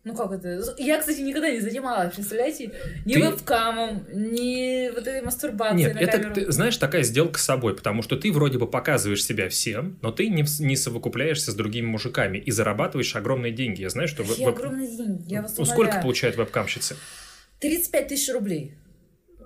[0.09, 0.61] Ну как это?
[0.77, 2.71] Я, кстати, никогда не занималась, представляете?
[3.05, 6.33] Ни Ты- вебкамом, ни вот этой мастурбацией Нет, на это, камеру.
[6.35, 10.11] ты знаешь, такая сделка с собой, потому что ты вроде бы показываешь себя всем, но
[10.11, 13.81] ты не, не совокупляешься с другими мужиками и зарабатываешь огромные деньги.
[13.81, 14.23] Я знаю, что...
[14.23, 16.01] Какие веб- огромные деньги, я вас Ну, сколько умоляю.
[16.01, 16.95] получают вебкамщицы?
[17.59, 18.75] 35 тысяч рублей.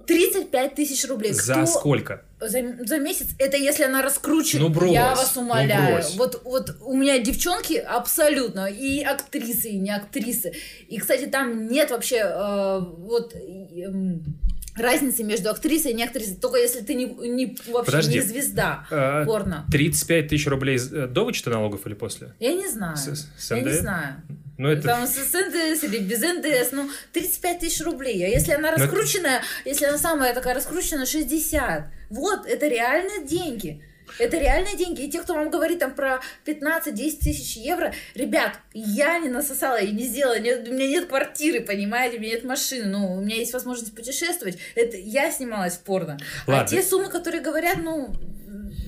[0.07, 1.33] 35 тысяч рублей.
[1.33, 2.25] За Кто- сколько?
[2.47, 5.95] За, за месяц, это если она раскручена, Ну, брось, я вас ну, умоляю.
[5.95, 6.15] брось.
[6.15, 10.53] вот, вот у меня девчонки абсолютно, и актрисы, и не актрисы.
[10.87, 13.87] И, кстати, там нет вообще э, вот и,
[14.75, 16.35] разницы между актрисой и не актрисой.
[16.35, 18.13] Только если ты не, не вообще Подожди.
[18.15, 19.65] не звезда Э, порно.
[19.71, 22.33] 35 тысяч рублей э, до вычета налогов или после?
[22.39, 22.97] Я не знаю.
[22.97, 24.15] С- с я не знаю.
[24.57, 24.83] Ну, это...
[24.83, 28.23] Там с, НДС или без НДС, ну, 35 тысяч рублей.
[28.23, 31.85] А если она Но это- раскрученная, если она самая такая раскрученная, 60.
[32.11, 33.83] Вот, это реальные деньги.
[34.19, 35.01] Это реальные деньги.
[35.01, 39.91] И те, кто вам говорит там про 15-10 тысяч евро, ребят, я не насосала и
[39.91, 43.37] не сделала, нет- у меня нет квартиры, понимаете, у меня нет машины, ну, у меня
[43.37, 44.57] есть возможность путешествовать.
[44.75, 46.17] Это я снималась в порно.
[46.47, 46.63] Ладно.
[46.63, 48.13] А те суммы, которые говорят, ну,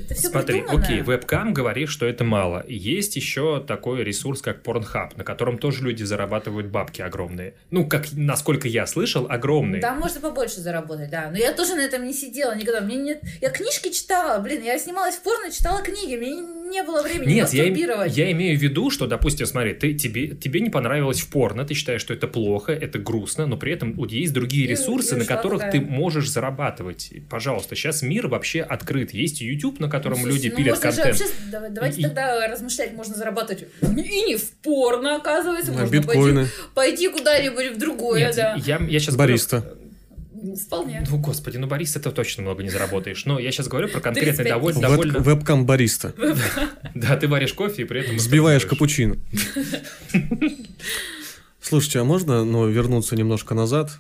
[0.05, 0.85] это все Смотри, придумано.
[0.85, 2.63] окей, вебкам говорит, что это мало.
[2.67, 7.55] Есть еще такой ресурс, как Pornhub, на котором тоже люди зарабатывают бабки огромные.
[7.71, 9.81] Ну, как, насколько я слышал, огромные.
[9.81, 11.29] Там можно побольше заработать, да.
[11.31, 12.81] Но я тоже на этом не сидела никогда.
[12.81, 13.21] Мне нет...
[13.41, 17.53] Я книжки читала, блин, я снималась в порно, читала книги, мне не было времени Нет,
[17.53, 17.63] я,
[18.05, 21.73] я имею в виду, что, допустим, смотри, ты, тебе, тебе не понравилось в порно, ты
[21.73, 25.17] считаешь, что это плохо, это грустно, но при этом вот есть другие И- ресурсы, и
[25.19, 25.71] на которых такая.
[25.73, 27.11] ты можешь зарабатывать.
[27.29, 29.13] Пожалуйста, сейчас мир вообще открыт.
[29.13, 31.19] Есть YouTube, на котором Ну, люди ну, пилят можно же контент.
[31.19, 36.41] вообще- давай- давайте И- тогда размышлять, можно зарабатывать и не в порно, оказывается, можно биткоины.
[36.73, 38.55] пойти, пойти куда-нибудь в другое, Нет, да.
[38.65, 39.77] я, я сейчас Бариста.
[40.53, 41.03] Вполне.
[41.09, 43.25] Ну, господи, ну, Борис, это точно много не заработаешь.
[43.25, 44.77] Но я сейчас говорю про конкретно 35 довольно...
[44.77, 45.19] Веб- довольно...
[45.19, 46.13] Вебкам бариста.
[46.93, 48.19] Да, ты варишь кофе и при этом...
[48.19, 49.17] Сбиваешь капучино.
[51.61, 53.99] Слушайте, а можно ну, вернуться немножко назад?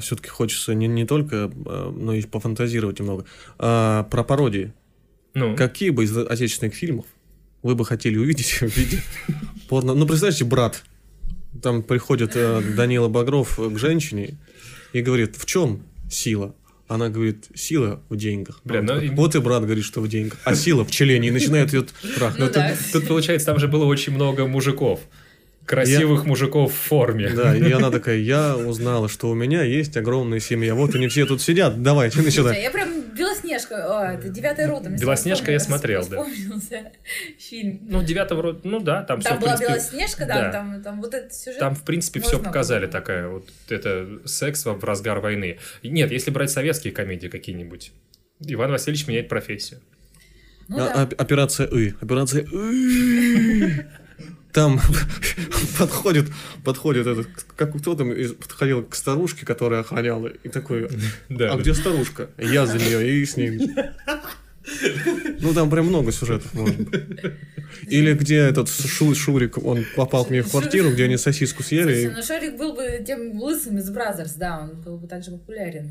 [0.00, 3.26] Все-таки хочется не, не только, а, но и пофантазировать немного.
[3.58, 4.72] А, про пародии.
[5.34, 7.06] Ну, Какие бы из отечественных фильмов
[7.62, 9.02] вы бы хотели увидеть в виде
[9.68, 9.94] порно?
[9.94, 10.82] Ну, представьте, брат.
[11.62, 14.38] Там приходит э, Данила Багров к женщине
[14.92, 16.54] и говорит, в чем сила?
[16.88, 18.60] Она говорит, сила в деньгах.
[18.64, 20.40] Бля, ну Вот и брат говорит, что в деньгах.
[20.44, 21.28] А сила в члене.
[21.28, 21.86] И начинает ее
[22.16, 22.48] трахнуть.
[22.48, 22.76] Ну да.
[22.92, 25.00] Тут, получается, там же было очень много мужиков.
[25.66, 27.28] Красивых мужиков в форме.
[27.28, 30.74] Да, и она такая, я узнала, что у меня есть огромная семья.
[30.74, 32.60] Вот они все тут сидят, давайте начинай.
[32.60, 34.88] Я прям Белоснежка, а, это девятая рота.
[34.88, 36.24] мне Белоснежка я смотрел, да.
[37.38, 37.80] фильм.
[37.82, 39.72] Ну, девятого рода, ну да, там, все, Там в была принципе...
[39.74, 40.52] Белоснежка, да, да.
[40.52, 41.58] там, там вот этот сюжет.
[41.58, 42.92] Там, в принципе, все показали было.
[42.92, 45.58] такая вот это секс в разгар войны.
[45.82, 47.92] Нет, если брать советские комедии какие-нибудь,
[48.40, 49.80] Иван Васильевич меняет профессию.
[50.68, 51.02] Ну А- да.
[51.04, 51.94] оп- Операция И.
[52.00, 53.82] Операция И.
[54.52, 54.80] Там
[55.78, 56.26] подходит,
[56.64, 60.88] подходит этот, как кто там подходил к старушке, которая охраняла, и такой,
[61.28, 61.62] Да, а да.
[61.62, 62.30] где старушка?
[62.38, 63.60] Я за нее и с ним.
[65.40, 67.00] Ну, там прям много сюжетов может быть.
[67.88, 71.82] Или где этот Шу, Шурик, он попал к ней в квартиру, где они сосиску съели.
[71.84, 75.30] Слушай, и- ну Шарик был бы тем лысым из Brazzers, да, он был бы также
[75.30, 75.90] популярен.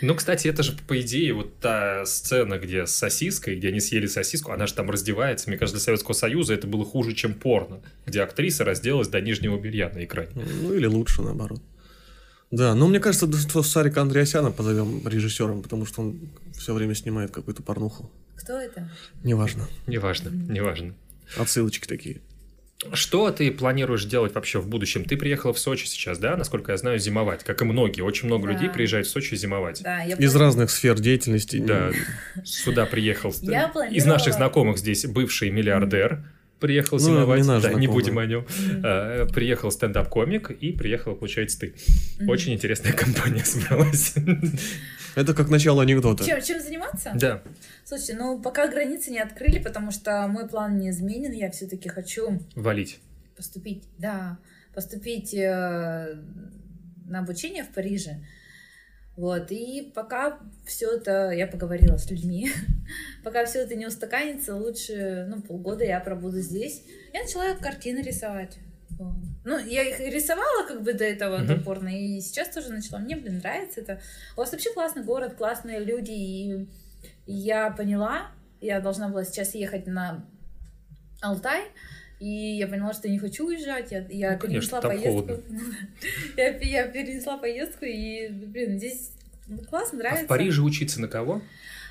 [0.00, 4.06] Ну, кстати, это же, по идее, вот та сцена, где с сосиской, где они съели
[4.06, 5.48] сосиску, она же там раздевается.
[5.48, 9.58] Мне кажется, для Советского Союза это было хуже, чем порно, где актриса разделась до нижнего
[9.58, 10.30] белья на экране.
[10.62, 11.60] Ну, или лучше, наоборот.
[12.52, 16.20] Да, но мне кажется, что Сарика Андреасяна позовем режиссером, потому что он
[16.56, 18.10] все время снимает какую-то порнуху.
[18.36, 18.90] Кто это?
[19.24, 19.66] Неважно.
[19.86, 20.94] Неважно, неважно.
[21.36, 22.20] Отсылочки такие.
[22.92, 25.04] Что ты планируешь делать вообще в будущем?
[25.04, 28.02] Ты приехала в Сочи сейчас, да, насколько я знаю, зимовать, как и многие.
[28.02, 28.52] Очень много Да.
[28.54, 29.82] людей приезжают в Сочи зимовать.
[29.84, 31.58] Да, я Из разных сфер деятельности.
[31.58, 31.92] Да,
[32.44, 33.32] сюда приехал.
[33.40, 36.24] Я Из планировала- наших знакомых здесь бывший миллиардер
[36.62, 37.42] приехал Ну, зимовать.
[37.42, 38.46] не наш Да, не будем о нем.
[38.82, 41.74] А, Приехал стендап-комик и приехал, получается, ты.
[42.26, 44.14] Очень интересная компания собралась.
[45.14, 46.24] Это как начало анекдота.
[46.24, 47.12] Чем, чем заниматься?
[47.14, 47.42] Да.
[47.84, 52.40] Слушайте, ну пока границы не открыли, потому что мой план не изменен, я все-таки хочу
[52.54, 52.98] Валить.
[53.36, 54.38] поступить, да,
[54.74, 56.16] поступить э,
[57.04, 58.24] на обучение в Париже.
[59.16, 62.50] Вот, и пока все это, я поговорила с людьми,
[63.24, 66.82] пока все это не устаканится, лучше, ну, полгода я пробуду здесь.
[67.12, 68.58] Я начала картины рисовать.
[69.44, 71.64] Ну, я их рисовала как бы до этого, до Мгм.
[71.64, 72.98] порно, и сейчас тоже начала.
[73.00, 74.00] Мне, блин, нравится это.
[74.36, 76.68] У вас вообще классный город, классные люди, и
[77.26, 80.24] я поняла, я должна была сейчас ехать на
[81.20, 81.64] Алтай,
[82.22, 83.90] и я поняла, что я не хочу уезжать.
[83.90, 85.42] Я, я Ну, конечно, перенесла поездку.
[86.36, 89.10] я, я перенесла поездку, и, блин, здесь
[89.68, 90.24] классно, А нравится.
[90.26, 91.42] в Париже учиться на кого?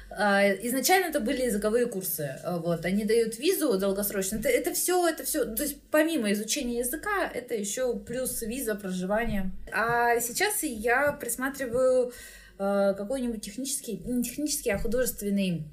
[0.09, 2.37] А, Изначально это были языковые курсы.
[2.43, 4.37] а, Вот, они дают визу долгосрочно.
[4.37, 5.43] Это, это все, это все.
[5.43, 9.51] То есть помимо изучения языка, это еще плюс виза проживания.
[9.73, 12.13] А сейчас я присматриваю
[12.57, 15.63] э, какой-нибудь технический, не технический, а художественный.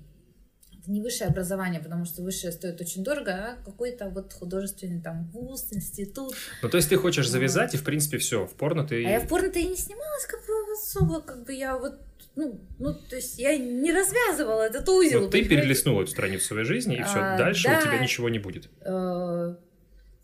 [0.88, 5.28] Это не высшее образование, потому что высшее стоит очень дорого, а какой-то вот художественный там
[5.32, 6.34] вуз, институт.
[6.62, 9.04] Ну, то есть ты хочешь завязать, и, в принципе, все, в порно ты...
[9.04, 12.00] А я в порно-то и не снималась, как бы особо, как бы я вот,
[12.36, 15.20] ну, ну, то есть я не развязывала этот узел.
[15.22, 17.78] Ну, ты перелистнула эту страницу своей жизни, и все, А, дальше да.
[17.78, 18.70] у тебя ничего не будет.
[18.80, 19.56] Э,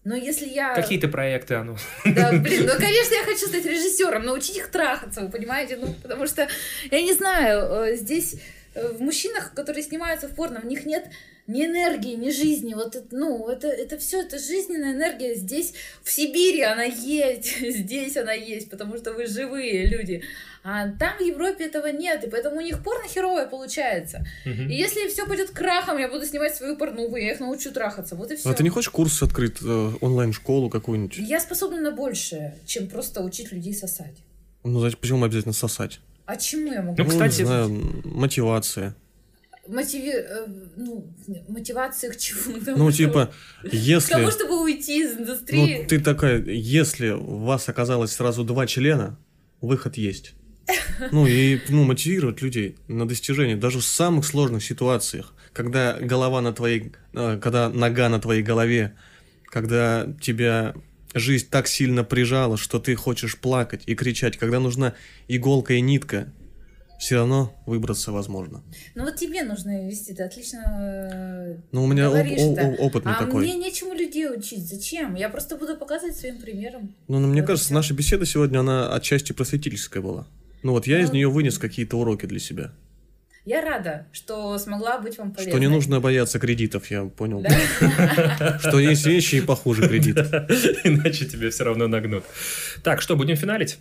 [0.05, 0.75] Но если я...
[0.75, 1.77] Какие-то проекты, а ну?
[2.07, 5.77] Да, блин, ну, конечно, я хочу стать режиссером, научить их трахаться, вы понимаете?
[5.77, 6.49] Ну, потому что,
[6.91, 8.37] я не знаю, э, здесь
[8.75, 11.09] в мужчинах, которые снимаются в порно, в них нет
[11.47, 12.75] ни энергии, ни жизни.
[12.75, 15.35] Вот это, ну, это, это все, это жизненная энергия.
[15.35, 20.23] Здесь, в Сибири она есть, здесь она есть, потому что вы живые люди.
[20.63, 24.27] А там в Европе этого нет, и поэтому у них порно херовое получается.
[24.47, 24.71] Мгм.
[24.71, 28.17] И если все пойдет крахом, я буду снимать свою порнуху, я их научу трахаться.
[28.17, 28.49] Вот и все.
[28.49, 31.19] А ты не хочешь курс открыть, э, онлайн-школу какую-нибудь?
[31.19, 34.17] Я способна на большее, чем просто учить людей сосать.
[34.63, 36.01] Ну, зачем почему обязательно сосать?
[36.27, 36.97] А чему я могу?
[36.99, 37.69] Ну, не кстати- знаю,
[38.05, 38.95] мотивация.
[39.67, 40.11] Мотиви...
[40.11, 40.47] э,
[40.77, 41.07] ну,
[41.49, 42.41] мотивация к чему?
[42.61, 44.13] К тому, Ну, чтобы- типа, К если...
[44.13, 45.85] тому, чтобы уйти из Ну, индустрии.
[45.89, 49.19] ты такая, если у вас оказалось сразу два члена,
[49.63, 50.35] выход есть.
[51.13, 56.53] Ну, и ну, мотивировать людей на достижение, даже в самых сложных ситуациях, когда голова на
[56.53, 58.95] твоей, э, когда нога на твоей голове,
[59.47, 60.75] когда тебя
[61.15, 64.95] жизнь так сильно прижала, что ты хочешь плакать и кричать, когда нужна
[65.29, 66.33] иголка и нитка,
[66.99, 68.63] все равно выбраться возможно.
[68.95, 72.61] Ну вот тебе нужно вести, ты отлично э, Ну, у меня оп- говоришь-то.
[72.63, 73.43] о- о- опыт не А такой.
[73.43, 74.67] мне нечему людей учить.
[74.69, 75.15] Зачем?
[75.15, 76.95] Я просто буду показывать своим примером.
[77.09, 77.75] Ну, ну, мне Вот кажется, всё.
[77.75, 80.27] наша беседа сегодня, она отчасти просветительская была.
[80.63, 82.73] Ну вот я из Ну, нее вынес какие-то уроки для себя.
[83.45, 85.53] Я рада, что смогла быть вам полезной.
[85.53, 87.45] Что не нужно бояться кредитов, я понял.
[88.61, 90.33] Что есть вещи и похуже кредитов.
[90.85, 92.25] Иначе тебе все равно нагнут.
[92.83, 93.79] Так, что, будем финалить?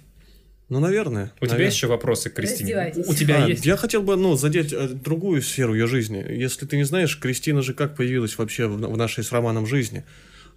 [0.70, 1.26] Ну, наверное.
[1.36, 1.66] У тебя наверное.
[1.66, 2.76] есть еще вопросы к Кристине?
[2.76, 3.08] Раздевайтесь.
[3.08, 3.66] У тебя А, есть?
[3.66, 6.26] Я хотел бы, ну, задеть э, другую сферу ее жизни.
[6.30, 10.04] Если ты не знаешь, Кристина же как появилась вообще в, в нашей с Романом жизни.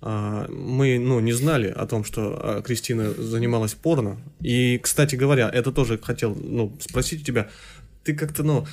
[0.00, 4.18] А, мы, ну, не знали о том, что а, Кристина занималась порно.
[4.40, 7.48] И, кстати говоря, это тоже хотел, ну, спросить у тебя.
[8.04, 8.66] Ты как-то, ну,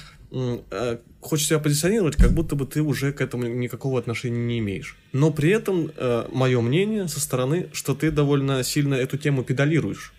[1.22, 4.98] хочешь себя позиционировать, как будто бы ты уже к этому никакого отношения не имеешь.
[5.12, 5.92] Но при этом
[6.32, 10.14] мое мнение со стороны, что ты довольно сильно эту тему педалируешь.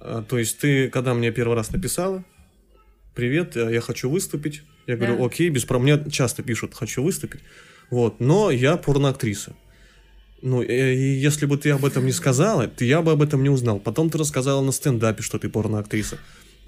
[0.00, 2.24] А, То есть ты, когда мне первый раз написала,
[3.14, 5.26] привет, э, я хочу выступить, я говорю, Да.
[5.26, 5.98] окей, без проблем.
[5.98, 7.40] Мне часто пишут, хочу выступить,
[7.90, 9.56] вот, но я порноактриса.
[10.40, 13.42] Ну, э, и если бы ты об этом не сказала, то я бы об этом
[13.42, 13.80] не узнал.
[13.80, 16.18] Потом ты рассказала на стендапе, что ты порноактриса.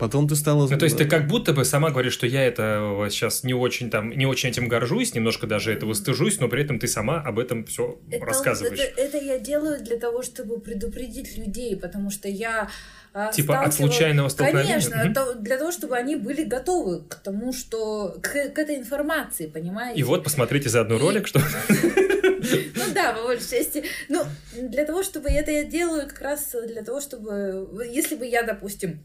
[0.01, 0.67] Потом ты стала...
[0.67, 3.91] Ну, то есть ты как будто бы сама говоришь, что я это сейчас не очень
[3.91, 7.39] там, не очень этим горжусь, немножко даже этого стыжусь, но при этом ты сама об
[7.39, 8.81] этом все Это, рассказываешь.
[8.81, 12.71] это, это я делаю для того, чтобы предупредить людей, потому что я
[13.13, 14.81] а, Типа от случайного столкновения?
[14.81, 19.49] Конечно, то- для того, чтобы они были готовы к тому, что к, к этой информации,
[19.49, 20.01] понимаете?
[20.01, 21.41] И вот посмотрите заодно И- ролик, что
[21.91, 23.85] Ну да, по большей части.
[24.09, 24.23] Ну,
[24.57, 27.69] для того, чтобы это я делаю, как раз для того, чтобы...
[27.93, 29.01] Если бы я, допустим,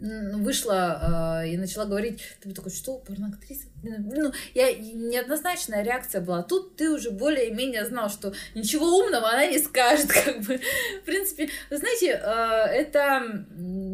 [0.00, 3.66] вышла э, и начала говорить, ты бы такой, что, порноактриса?
[3.82, 6.42] Ну, я, неоднозначная реакция была.
[6.42, 10.60] Тут ты уже более-менее знал, что ничего умного она не скажет, как бы.
[11.02, 13.44] В принципе, вы знаете, э, это...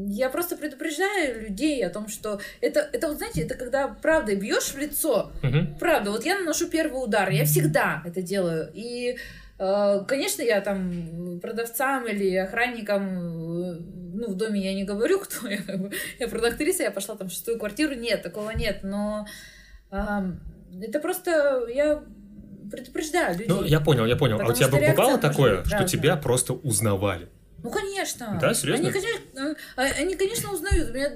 [0.08, 4.72] Я просто предупреждаю людей о том, что это, это вот, знаете, это когда правдой бьешь
[4.72, 5.76] в лицо, Мгм.
[5.78, 8.70] Правда, вот я наношу первый удар, я всегда это делаю.
[8.74, 9.16] И,
[9.56, 13.78] конечно, я там продавцам или охранникам, э,
[14.14, 15.90] ну, в доме я не говорю, кто я, как бы.
[16.18, 19.26] я продактриса, я пошла там в шестую квартиру, нет, такого нет, но
[19.90, 20.40] ам,
[20.82, 22.02] это просто я
[22.70, 23.48] предупреждаю людей.
[23.48, 24.40] Ну, я понял, я понял.
[24.40, 27.28] А у тебя бывало такое, быть что тебя просто узнавали?
[27.64, 28.38] Ну, конечно.
[28.42, 28.90] Да, серьезно?
[28.90, 30.94] Они, конечно, э, они, конечно, узнают.
[30.94, 31.10] Меня,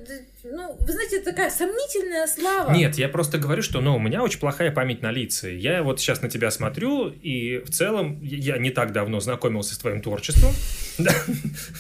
[0.45, 2.73] ну, вы знаете, это такая сомнительная слава.
[2.73, 5.49] Нет, я просто говорю, что ну, у меня очень плохая память на лица.
[5.49, 9.79] Я вот сейчас на тебя смотрю, и в целом я не так давно знакомился с
[9.79, 10.53] твоим творчеством.
[10.99, 11.13] Да.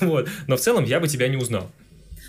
[0.01, 0.29] Вот.
[0.47, 1.73] Но в целом я бы тебя не узнал.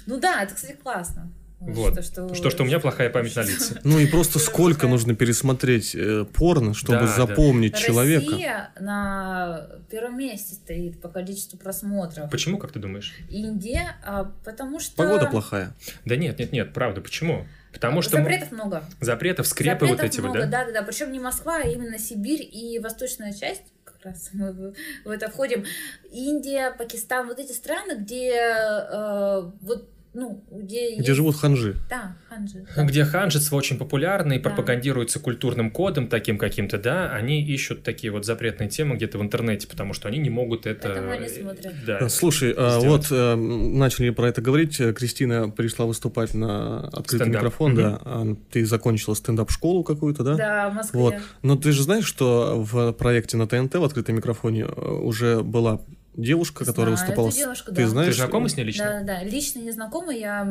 [0.08, 1.32] Ну да, это, кстати, классно.
[1.60, 1.93] Вот.
[1.93, 3.80] Что, что, Что, что у меня плохая память на лица.
[3.84, 7.14] Ну и просто сколько нужно пересмотреть э, порно, чтобы Да, да.
[7.28, 8.32] запомнить человека.
[8.32, 12.30] Россия на первом месте стоит по количеству просмотров.
[12.30, 13.14] Почему, как ты думаешь?
[13.30, 14.95] Индия, а, потому что...
[14.95, 15.74] Погода плохая.
[16.05, 17.45] Да нет, нет, нет, правда, почему?
[17.74, 18.84] Потому что Запретов много.
[18.99, 20.60] запретов, скрепы вот Запретов эти вот, много, да?
[20.60, 20.84] да, да, да.
[20.84, 23.64] Причем не Москва, а именно Сибирь и восточная часть.
[23.84, 24.74] Как раз мы в,
[25.05, 25.66] в это входим.
[26.12, 31.76] Индия, Пакистан, вот эти страны, где э, вот, ну, где, Где есть- живут ханжи.
[31.89, 32.66] Да, ханжи.
[32.76, 32.84] да.
[32.86, 34.49] Где ханжество очень популярно и Да.
[34.49, 39.68] пропагандируется культурным кодом таким каким-то, да, они ищут такие вот запретные темы где-то в интернете,
[39.68, 40.88] потому что они не могут это...
[40.89, 41.74] Поэтому они смотрят.
[41.86, 41.97] Да.
[41.99, 43.10] А, Слушай, а, сделать.
[43.10, 44.80] вот э, начали про это говорить.
[44.80, 47.41] э, Кристина пришла выступать на открытый Стендап.
[47.43, 47.82] микрофон, Мгм.
[47.82, 48.36] да.
[48.51, 50.36] Ты закончила стендап-школу какую-то, да?
[50.36, 50.99] Да, в Москве.
[50.99, 51.16] Вот.
[51.43, 55.82] Но ты же знаешь, что в проекте на ТНТ в открытом микрофоне э, уже была
[56.22, 57.28] девушка, которая Знаю выступала.
[57.28, 57.88] эту с- девушку, Ты да.
[57.88, 58.15] знаешь?
[58.15, 58.86] Ты знакома с ней лично?
[58.86, 59.24] Да, да, да.
[59.24, 60.13] Лично не знакома.
[60.13, 60.43] Я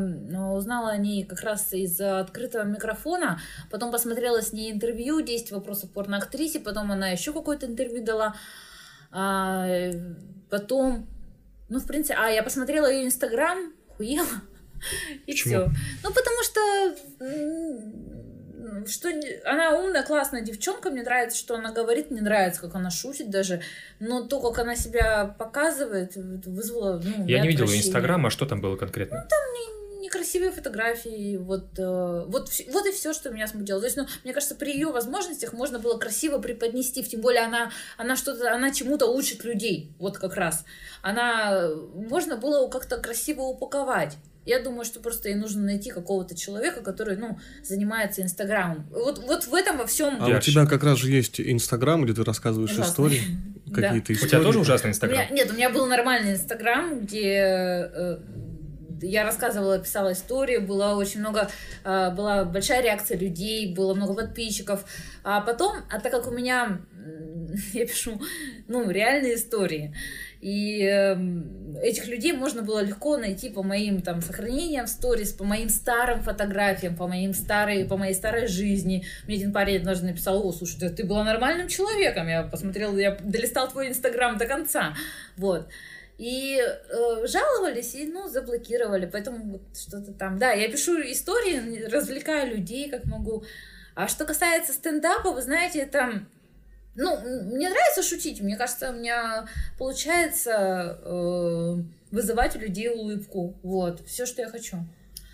[0.55, 3.41] узнала о ней как раз из открытого микрофона.
[3.71, 6.61] Потом посмотрела с ней интервью, 10 вопросов порноактрисе.
[6.61, 8.35] Потом она еще какое-то интервью дала.
[9.11, 10.15] А, э,
[10.51, 11.07] потом,
[11.69, 14.27] ну, в принципе, а, я посмотрела ее инстаграм, хуела.
[15.27, 15.55] И Почему?
[15.55, 15.71] все.
[16.05, 16.61] Ну, потому что
[18.87, 22.91] что не- она умная, классная девчонка, мне нравится, что она говорит, мне нравится, как она
[22.91, 23.63] шутит даже,
[24.01, 27.87] но то, как она себя показывает, вызвало, ну, Я не видел ее отвращение.
[27.87, 29.27] инстаграм, а что там было конкретно?
[30.09, 33.79] некрасивые фотографии, вот, э, вот, вот и все, что меня смутило.
[33.81, 37.71] То есть, ну, мне кажется, при ее возможностях можно было красиво преподнести, тем более она,
[37.99, 40.65] она что-то, она чему-то учит людей, вот как раз.
[41.03, 44.17] Она, э, можно было как-то красиво упаковать.
[44.49, 48.87] Я думаю, что просто ей нужно найти какого-то человека, который, ну, занимается Инстаграмом.
[48.91, 50.17] Вот, вот в этом во всем.
[50.23, 52.91] А у тебя как раз же есть Инстаграм, где ты рассказываешь Ужасный.
[52.91, 53.21] истории,
[53.67, 53.83] Да.
[53.83, 54.31] какие-то У истории.
[54.31, 55.27] тебя тоже ужасный У инстаграм?
[55.31, 58.19] нет, у меня был нормальный Инстаграм, где э,
[59.03, 61.51] я рассказывала, писала истории, было очень много,
[61.85, 64.85] э, была большая реакция людей, было много подписчиков.
[65.25, 66.81] А потом, а так как у меня,
[67.75, 68.21] я пишу,
[68.67, 69.95] ну, реальные истории,
[70.41, 75.45] и эм, этих людей можно было легко найти по моим там сохранениям в сторис, по
[75.45, 79.05] моим старым фотографиям, по моим старой, по моей старой жизни.
[79.27, 83.69] Мне один парень однажды написал, о, слушай, ты была нормальным человеком, я посмотрела, я долистал
[83.69, 84.95] твой инстаграм до конца,
[85.37, 85.69] вот.
[86.19, 90.39] И э, жаловались, и, ну, заблокировали, поэтому вот что-то там.
[90.39, 93.45] Да, я пишу истории, развлекаю людей, как могу.
[93.95, 96.25] А что касается стендапа, вы знаете, это...
[96.99, 97.17] Ну,
[97.55, 99.47] мне нравится шутить, мне кажется, у меня
[99.79, 101.77] получается э,
[102.11, 103.55] вызывать у людей улыбку.
[103.63, 104.77] Вот, все, что я хочу.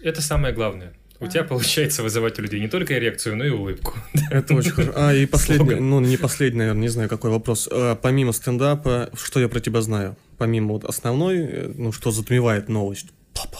[0.02, 0.92] Это самое главное.
[1.20, 1.30] У Да.
[1.30, 3.94] тебя получается вызывать у людей не только эрекцию, но и улыбку.
[4.30, 4.92] Это очень хорошо.
[4.96, 7.68] А, и последний, ну, не последний, наверное, не знаю, какой вопрос.
[7.72, 10.16] А, помимо стендапа, что я про тебя знаю?
[10.38, 13.06] Помимо вот основной, э, ну, что затмевает новость.
[13.32, 13.58] Папа,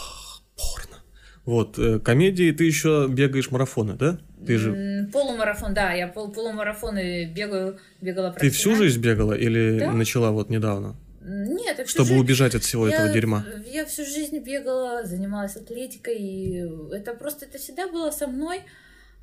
[0.56, 0.96] порно.
[1.46, 4.18] Вот, э, комедии ты еще бегаешь марафоны, да?
[4.46, 5.08] Ты же...
[5.12, 9.92] Полумарафон, да, я пол полумарафоны бегаю, бегала Ты всю жизнь бегала или Да.
[9.92, 10.96] начала вот недавно?
[11.22, 13.44] Нет, я Чтобы жизнь- убежать от всего я, этого дерьма.
[13.66, 18.60] Я всю жизнь бегала, занималась атлетикой, и это просто, это всегда было со мной.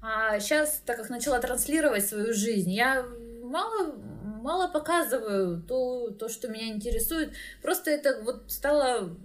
[0.01, 3.05] А сейчас, так как начала транслировать свою жизнь, я
[3.43, 3.93] мало,
[4.41, 7.33] мало показываю то, то, что меня интересует.
[7.61, 9.15] Просто это вот стало,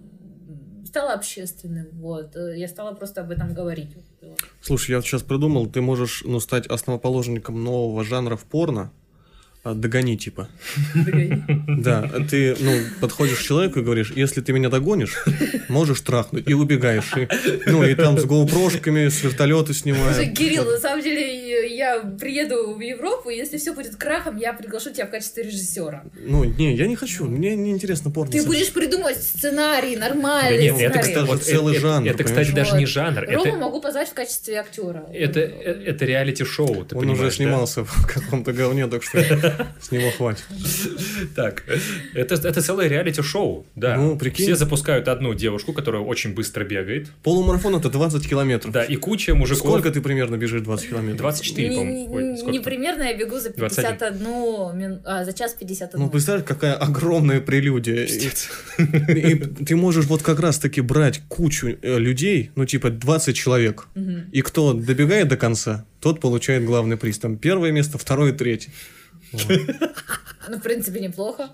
[0.97, 1.87] стало общественным.
[1.93, 2.35] Вот.
[2.35, 3.89] Э, я стала просто об этом говорить.
[4.61, 8.91] Слушай, я вот сейчас придумал, ты можешь ну, стать основоположником нового жанра в порно,
[9.73, 10.49] догони, типа.
[11.67, 15.23] Да, ты, ну, подходишь к человеку и говоришь, если ты меня догонишь,
[15.69, 17.11] можешь трахнуть, и убегаешь.
[17.15, 17.27] И,
[17.65, 20.33] ну, и там с гоупрошками, с вертолета снимаешь.
[20.35, 24.91] Кирилл, на самом деле, я приеду в Европу, и если все будет крахом, я приглашу
[24.91, 26.03] тебя в качестве режиссера.
[26.19, 28.31] Ну, не, я не хочу, мне не интересно порно.
[28.31, 32.09] Ты будешь придумать сценарий, нормальный Нет, это, кстати, вот целый это, жанр.
[32.09, 33.25] Это, кстати, даже не жанр.
[33.29, 35.05] Рому могу позвать в качестве актера.
[35.13, 39.17] Это, это реалити-шоу, Он уже снимался в каком-то говне, так что...
[39.81, 40.45] С него хватит.
[41.35, 41.63] Так,
[42.13, 43.95] это, это целое реалити-шоу, да.
[43.95, 44.45] Ну, прикинь.
[44.45, 47.09] Все запускают одну девушку, которая очень быстро бегает.
[47.23, 48.71] Полумарафон это 20 километров.
[48.71, 49.67] Да, и куча мужиков.
[49.67, 51.21] Сколько ты примерно бежишь 20 километров?
[51.21, 52.51] 24, по-моему.
[52.51, 55.01] Не, примерно, я бегу за 51 мин...
[55.05, 55.99] а, за час 51.
[55.99, 58.05] Ну, представляешь, какая огромная прелюдия.
[58.05, 58.29] И,
[59.31, 63.87] и ты можешь вот как раз-таки брать кучу э, людей, ну, типа 20 человек,
[64.31, 67.19] и кто добегает до конца, тот получает главный приз.
[67.19, 68.71] Там первое место, второе, третье.
[69.33, 71.49] Ну, в принципе, неплохо.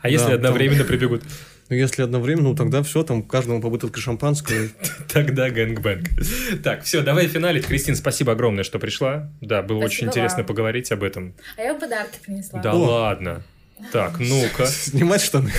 [0.00, 1.22] А если одновременно прибегут?
[1.68, 4.68] Ну, если одновременно, ну тогда все, там каждому по бутылке шампанского.
[5.12, 6.08] Тогда гэнгбэнг.
[6.62, 7.66] Так, все, давай финалить.
[7.66, 9.30] Кристин, спасибо огромное, что пришла.
[9.40, 11.34] Да, было очень интересно поговорить об этом.
[11.56, 12.60] А я подарки принесла.
[12.60, 13.42] Да ладно.
[13.92, 14.66] Так, ну-ка.
[14.66, 15.52] Снимать штаны.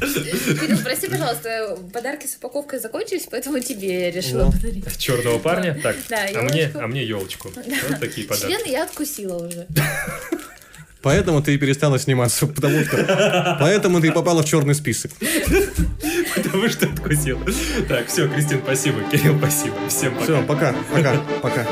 [0.00, 4.84] Кирилл, прости, пожалуйста, подарки с упаковкой закончились, поэтому тебе я решила подарить.
[4.98, 5.78] Черного парня?
[5.82, 7.50] Так, а мне, а мне елочку.
[7.54, 8.52] Вот такие подарки.
[8.52, 9.66] Член я откусила уже.
[11.02, 13.56] Поэтому ты и перестала сниматься, потому что...
[13.60, 15.10] Поэтому ты и попала в черный список.
[16.36, 17.40] Потому что откусил.
[17.88, 19.02] Так, все, Кристин, спасибо.
[19.10, 19.76] Кирилл, спасибо.
[19.88, 20.24] Всем пока.
[20.24, 21.66] Все, пока, пока, пока.